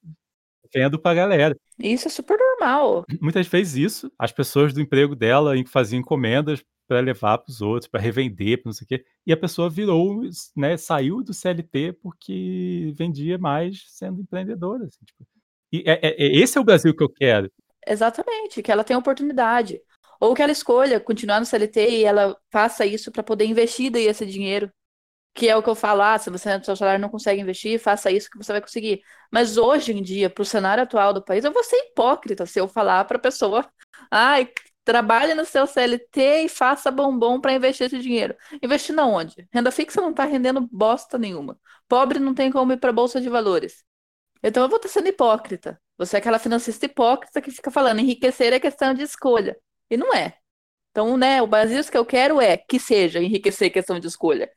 vendo 0.73 0.99
pra 0.99 1.13
galera. 1.13 1.55
Isso 1.79 2.09
é 2.09 2.11
super 2.11 2.37
normal. 2.37 3.05
Muitas 3.21 3.47
vezes 3.47 3.75
isso, 3.75 4.11
as 4.19 4.33
pessoas 4.33 4.73
do 4.73 4.81
emprego 4.81 5.15
dela 5.15 5.57
em- 5.57 5.65
faziam 5.65 6.01
encomendas 6.01 6.61
para 6.85 6.99
levar 6.99 7.37
para 7.37 7.49
os 7.49 7.61
outros, 7.61 7.89
para 7.89 8.01
revender, 8.01 8.61
para 8.61 8.67
não 8.69 8.73
sei 8.73 8.83
o 8.83 8.87
quê. 8.89 9.05
E 9.25 9.31
a 9.31 9.37
pessoa 9.37 9.69
virou, 9.69 10.21
né, 10.57 10.75
saiu 10.75 11.23
do 11.23 11.33
CLT 11.33 11.93
porque 11.93 12.91
vendia 12.95 13.37
mais 13.37 13.85
sendo 13.87 14.21
empreendedora. 14.21 14.83
assim, 14.83 15.05
tipo. 15.05 15.25
E 15.71 15.83
é, 15.85 15.99
é, 16.01 16.23
é, 16.23 16.35
esse 16.35 16.57
é 16.57 16.61
o 16.61 16.63
Brasil 16.63 16.93
que 16.93 17.03
eu 17.03 17.09
quero. 17.09 17.49
Exatamente, 17.87 18.61
que 18.61 18.71
ela 18.71 18.83
tenha 18.83 18.99
oportunidade. 18.99 19.79
Ou 20.19 20.35
que 20.35 20.41
ela 20.41 20.51
escolha 20.51 20.99
continuar 20.99 21.39
no 21.39 21.45
CLT 21.45 21.89
e 21.89 22.03
ela 22.03 22.35
faça 22.51 22.85
isso 22.85 23.11
para 23.11 23.23
poder 23.23 23.45
investir 23.45 23.89
daí 23.89 24.07
esse 24.07 24.25
dinheiro. 24.25 24.69
Que 25.33 25.47
é 25.47 25.55
o 25.55 25.63
que 25.63 25.69
eu 25.69 25.75
falo, 25.75 26.01
ah, 26.01 26.17
se 26.17 26.29
você 26.29 26.57
no 26.57 26.65
seu 26.65 26.75
salário 26.75 26.99
não 27.01 27.09
consegue 27.09 27.41
investir, 27.41 27.79
faça 27.79 28.11
isso 28.11 28.29
que 28.29 28.37
você 28.37 28.51
vai 28.51 28.61
conseguir. 28.61 29.01
Mas 29.31 29.57
hoje 29.57 29.93
em 29.93 30.01
dia, 30.01 30.29
para 30.29 30.41
o 30.41 30.45
cenário 30.45 30.83
atual 30.83 31.13
do 31.13 31.23
país, 31.23 31.45
eu 31.45 31.51
vou 31.53 31.63
ser 31.63 31.77
hipócrita 31.77 32.45
se 32.45 32.59
eu 32.59 32.67
falar 32.67 33.05
para 33.05 33.17
a 33.17 33.19
pessoa, 33.21 33.65
ai, 34.11 34.49
trabalhe 34.83 35.33
no 35.35 35.45
seu 35.45 35.67
CLT 35.67 36.45
e 36.45 36.49
faça 36.49 36.91
bombom 36.91 37.39
para 37.39 37.53
investir 37.53 37.87
esse 37.87 37.99
dinheiro. 37.99 38.35
Investir 38.61 38.93
na 38.95 39.05
onde? 39.05 39.47
Renda 39.53 39.71
fixa 39.71 40.01
não 40.01 40.11
está 40.11 40.25
rendendo 40.25 40.67
bosta 40.71 41.17
nenhuma. 41.17 41.57
Pobre 41.87 42.19
não 42.19 42.33
tem 42.33 42.51
como 42.51 42.73
ir 42.73 42.77
para 42.77 42.91
bolsa 42.91 43.21
de 43.21 43.29
valores. 43.29 43.83
Então 44.43 44.63
eu 44.63 44.69
vou 44.69 44.77
estar 44.77 44.89
sendo 44.89 45.07
hipócrita. 45.07 45.79
Você 45.97 46.15
é 46.15 46.19
aquela 46.19 46.39
financista 46.39 46.85
hipócrita 46.85 47.41
que 47.41 47.51
fica 47.51 47.69
falando 47.71 47.99
enriquecer 47.99 48.53
é 48.53 48.59
questão 48.59 48.93
de 48.93 49.03
escolha. 49.03 49.57
E 49.89 49.97
não 49.97 50.13
é. 50.13 50.35
Então, 50.91 51.17
né, 51.17 51.41
o 51.41 51.47
Brasil 51.47 51.83
que 51.83 51.97
eu 51.97 52.05
quero 52.05 52.41
é 52.41 52.57
que 52.57 52.79
seja 52.79 53.19
enriquecer 53.21 53.71
questão 53.71 53.99
de 53.99 54.07
escolha. 54.07 54.49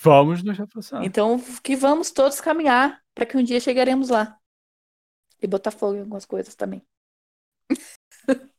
Vamos 0.00 0.42
nos 0.42 0.56
reforçar. 0.56 1.04
Então, 1.04 1.40
que 1.62 1.74
vamos 1.74 2.10
todos 2.10 2.40
caminhar 2.40 3.02
para 3.14 3.26
que 3.26 3.36
um 3.36 3.42
dia 3.42 3.60
chegaremos 3.60 4.08
lá. 4.08 4.38
E 5.40 5.46
botar 5.46 5.70
fogo 5.70 5.96
em 5.96 6.00
algumas 6.00 6.24
coisas 6.24 6.54
também. 6.54 6.82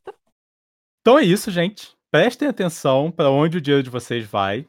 então 1.01 1.17
é 1.17 1.23
isso, 1.23 1.51
gente. 1.51 1.95
Prestem 2.11 2.47
atenção 2.47 3.11
para 3.11 3.29
onde 3.29 3.57
o 3.57 3.61
dinheiro 3.61 3.83
de 3.83 3.89
vocês 3.89 4.25
vai. 4.25 4.67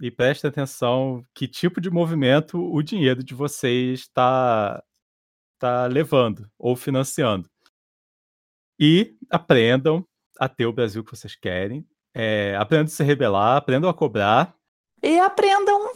E 0.00 0.10
prestem 0.10 0.48
atenção 0.48 1.24
que 1.34 1.48
tipo 1.48 1.80
de 1.80 1.90
movimento 1.90 2.58
o 2.58 2.82
dinheiro 2.82 3.22
de 3.22 3.34
vocês 3.34 4.00
está 4.00 4.82
tá 5.58 5.86
levando 5.86 6.48
ou 6.56 6.76
financiando. 6.76 7.50
E 8.78 9.16
aprendam 9.28 10.06
a 10.38 10.48
ter 10.48 10.66
o 10.66 10.72
Brasil 10.72 11.02
que 11.02 11.10
vocês 11.10 11.34
querem. 11.34 11.84
É, 12.14 12.54
aprendam 12.56 12.86
a 12.86 12.88
se 12.88 13.02
rebelar, 13.02 13.56
aprendam 13.56 13.90
a 13.90 13.94
cobrar. 13.94 14.56
E 15.02 15.18
aprendam 15.18 15.92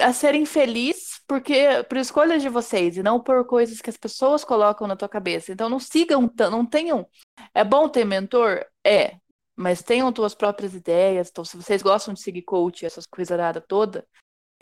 a 0.00 0.12
serem 0.12 0.44
felizes 0.46 1.20
porque 1.26 1.84
por 1.88 1.98
escolhas 1.98 2.42
de 2.42 2.48
vocês 2.48 2.96
e 2.96 3.02
não 3.02 3.20
por 3.20 3.44
coisas 3.46 3.80
que 3.80 3.90
as 3.90 3.96
pessoas 3.96 4.44
colocam 4.44 4.86
na 4.86 4.96
tua 4.96 5.08
cabeça. 5.08 5.52
Então 5.52 5.68
não 5.68 5.78
sigam, 5.78 6.30
não 6.50 6.64
tenham. 6.64 7.08
É 7.54 7.64
bom 7.64 7.88
ter 7.88 8.04
mentor? 8.04 8.64
É. 8.84 9.16
Mas 9.56 9.82
tenham 9.82 10.12
tuas 10.12 10.34
próprias 10.34 10.74
ideias. 10.74 11.28
Então, 11.30 11.44
se 11.44 11.56
vocês 11.56 11.82
gostam 11.82 12.14
de 12.14 12.20
seguir 12.20 12.42
coach, 12.42 12.86
essas 12.86 13.04
coisas 13.06 13.36
nada 13.36 13.60
toda, 13.60 14.06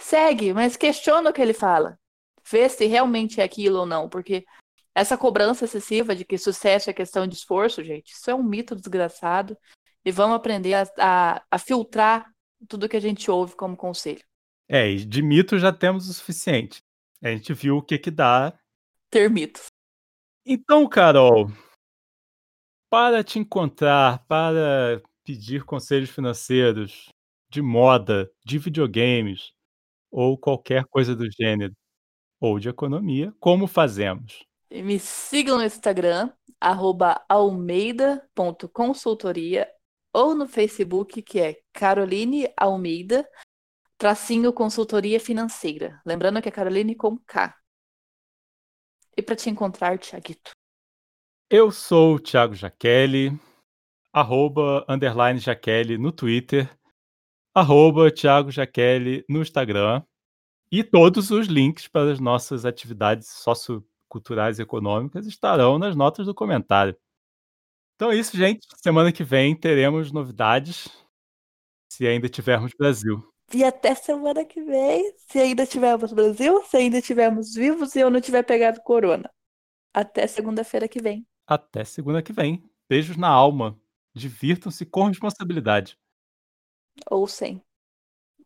segue, 0.01 0.55
mas 0.55 0.77
questiona 0.77 1.31
o 1.31 1.33
que 1.33 1.43
ele 1.43 1.53
fala 1.53 1.99
ver 2.49 2.71
se 2.71 2.87
realmente 2.87 3.41
é 3.41 3.45
aquilo 3.45 3.81
ou 3.81 3.87
não, 3.87 4.09
porque 4.09 4.45
essa 4.95 5.19
cobrança 5.19 5.65
excessiva 5.65 6.15
de 6.15 6.25
que 6.25 6.39
sucesso 6.39 6.89
é 6.89 6.93
questão 6.93 7.27
de 7.27 7.35
esforço, 7.35 7.83
gente, 7.85 8.13
isso 8.13 8.31
é 8.31 8.35
um 8.35 8.43
mito 8.43 8.75
desgraçado. 8.75 9.59
E 10.05 10.13
vamos 10.13 10.37
aprender 10.37 10.75
a, 10.75 10.87
a, 10.99 11.43
a 11.51 11.59
filtrar 11.59 12.31
tudo 12.69 12.89
que 12.89 12.97
a 12.97 13.01
gente 13.01 13.29
ouve 13.31 13.57
como 13.57 13.77
conselho. 13.77 14.25
É, 14.69 14.91
e 14.91 15.05
de 15.05 15.23
mito 15.23 15.57
já 15.59 15.73
temos 15.73 16.09
o 16.09 16.13
suficiente. 16.13 16.83
A 17.23 17.31
gente 17.31 17.55
viu 17.55 17.77
o 17.77 17.83
que 17.83 17.99
que 17.99 18.11
dá. 18.11 18.53
Ter 19.11 19.31
mitos. 19.31 19.67
Então, 20.45 20.89
Carol, 20.89 21.51
para 22.91 23.25
te 23.25 23.39
encontrar, 23.39 24.27
para 24.27 25.01
pedir 25.25 25.65
conselhos 25.65 26.11
financeiros 26.11 27.09
de 27.49 27.63
moda, 27.63 28.31
de 28.45 28.59
videogames 28.59 29.53
ou 30.11 30.37
qualquer 30.39 30.85
coisa 30.87 31.15
do 31.15 31.31
gênero, 31.31 31.73
ou 32.41 32.59
de 32.59 32.69
economia, 32.69 33.33
como 33.41 33.67
fazemos? 33.67 34.45
Me 34.71 34.99
sigam 34.99 35.59
no 35.59 35.65
Instagram, 35.65 36.31
almeida.consultoria, 37.29 39.69
ou 40.13 40.35
no 40.35 40.49
Facebook, 40.49 41.23
que 41.23 41.39
é 41.39 41.61
Caroline 41.73 42.49
Almeida, 42.57 43.25
tracinho 43.99 44.53
consultoria 44.53 45.19
financeira. 45.19 46.01
Lembrando 46.05 46.41
que 46.41 46.49
é 46.49 46.53
Caroline 46.53 46.95
com 46.95 47.19
K. 47.19 47.57
E 49.17 49.23
para 49.23 49.37
te 49.37 49.49
encontrar, 49.49 49.99
Tiaguito? 49.99 50.51
Eu 51.49 51.71
sou 51.71 52.17
o 52.17 52.21
Thiago 52.21 52.55
Jaqueli, 52.55 53.39
arroba, 54.13 54.85
underline 54.89 55.39
Jaqueli 55.39 55.97
no 55.97 56.13
Twitter, 56.13 56.69
arroba 57.55 58.11
Thiago 58.11 58.51
Jaqueli 58.51 59.25
no 59.29 59.41
Instagram. 59.41 60.03
E 60.71 60.83
todos 60.83 61.31
os 61.31 61.47
links 61.47 61.87
para 61.87 62.13
as 62.13 62.19
nossas 62.19 62.65
atividades 62.65 63.29
socioculturais 63.29 64.59
e 64.59 64.63
econômicas 64.63 65.27
estarão 65.27 65.79
nas 65.79 65.95
notas 65.95 66.27
do 66.27 66.35
comentário. 66.35 66.97
Então 67.95 68.11
é 68.11 68.17
isso, 68.17 68.37
gente. 68.37 68.67
Semana 68.77 69.13
que 69.13 69.25
vem 69.25 69.59
teremos 69.59 70.13
novidades, 70.13 70.89
se 71.91 72.07
ainda 72.07 72.29
tivermos 72.29 72.73
Brasil. 72.77 73.36
E 73.53 73.63
até 73.63 73.95
semana 73.95 74.45
que 74.45 74.61
vem, 74.63 75.15
se 75.19 75.39
ainda 75.39 75.67
tivermos 75.67 76.13
Brasil, 76.13 76.63
se 76.65 76.77
ainda 76.77 77.01
tivermos 77.01 77.55
vivos 77.55 77.95
e 77.95 78.01
eu 78.01 78.11
não 78.11 78.21
tiver 78.21 78.43
pegado 78.43 78.81
corona. 78.83 79.31
Até 79.95 80.27
segunda-feira 80.27 80.89
que 80.89 81.01
vem. 81.01 81.27
Até 81.47 81.85
segunda 81.85 82.23
que 82.23 82.33
vem. 82.33 82.63
Beijos 82.89 83.17
na 83.17 83.29
alma. 83.29 83.81
Divirtam-se 84.13 84.85
com 84.85 85.05
responsabilidade. 85.07 85.99
Ou 87.11 87.27
sem. 87.27 87.63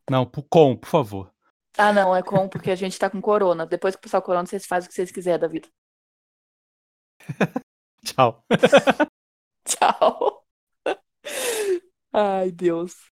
Não, 0.08 0.26
com, 0.26 0.76
por 0.76 0.88
favor. 0.88 1.34
Ah, 1.78 1.92
não, 1.92 2.14
é 2.14 2.22
com 2.22 2.48
porque 2.48 2.70
a 2.70 2.76
gente 2.76 2.98
tá 2.98 3.08
com 3.08 3.20
corona. 3.20 3.64
Depois 3.64 3.96
que 3.96 4.02
passar 4.02 4.18
o 4.18 4.22
corona, 4.22 4.46
vocês 4.46 4.66
fazem 4.66 4.86
o 4.86 4.88
que 4.88 4.94
vocês 4.94 5.10
quiserem 5.10 5.40
da 5.40 5.48
vida. 5.48 5.68
Tchau. 8.04 8.44
Tchau. 9.64 10.44
Ai, 12.12 12.50
Deus. 12.50 13.10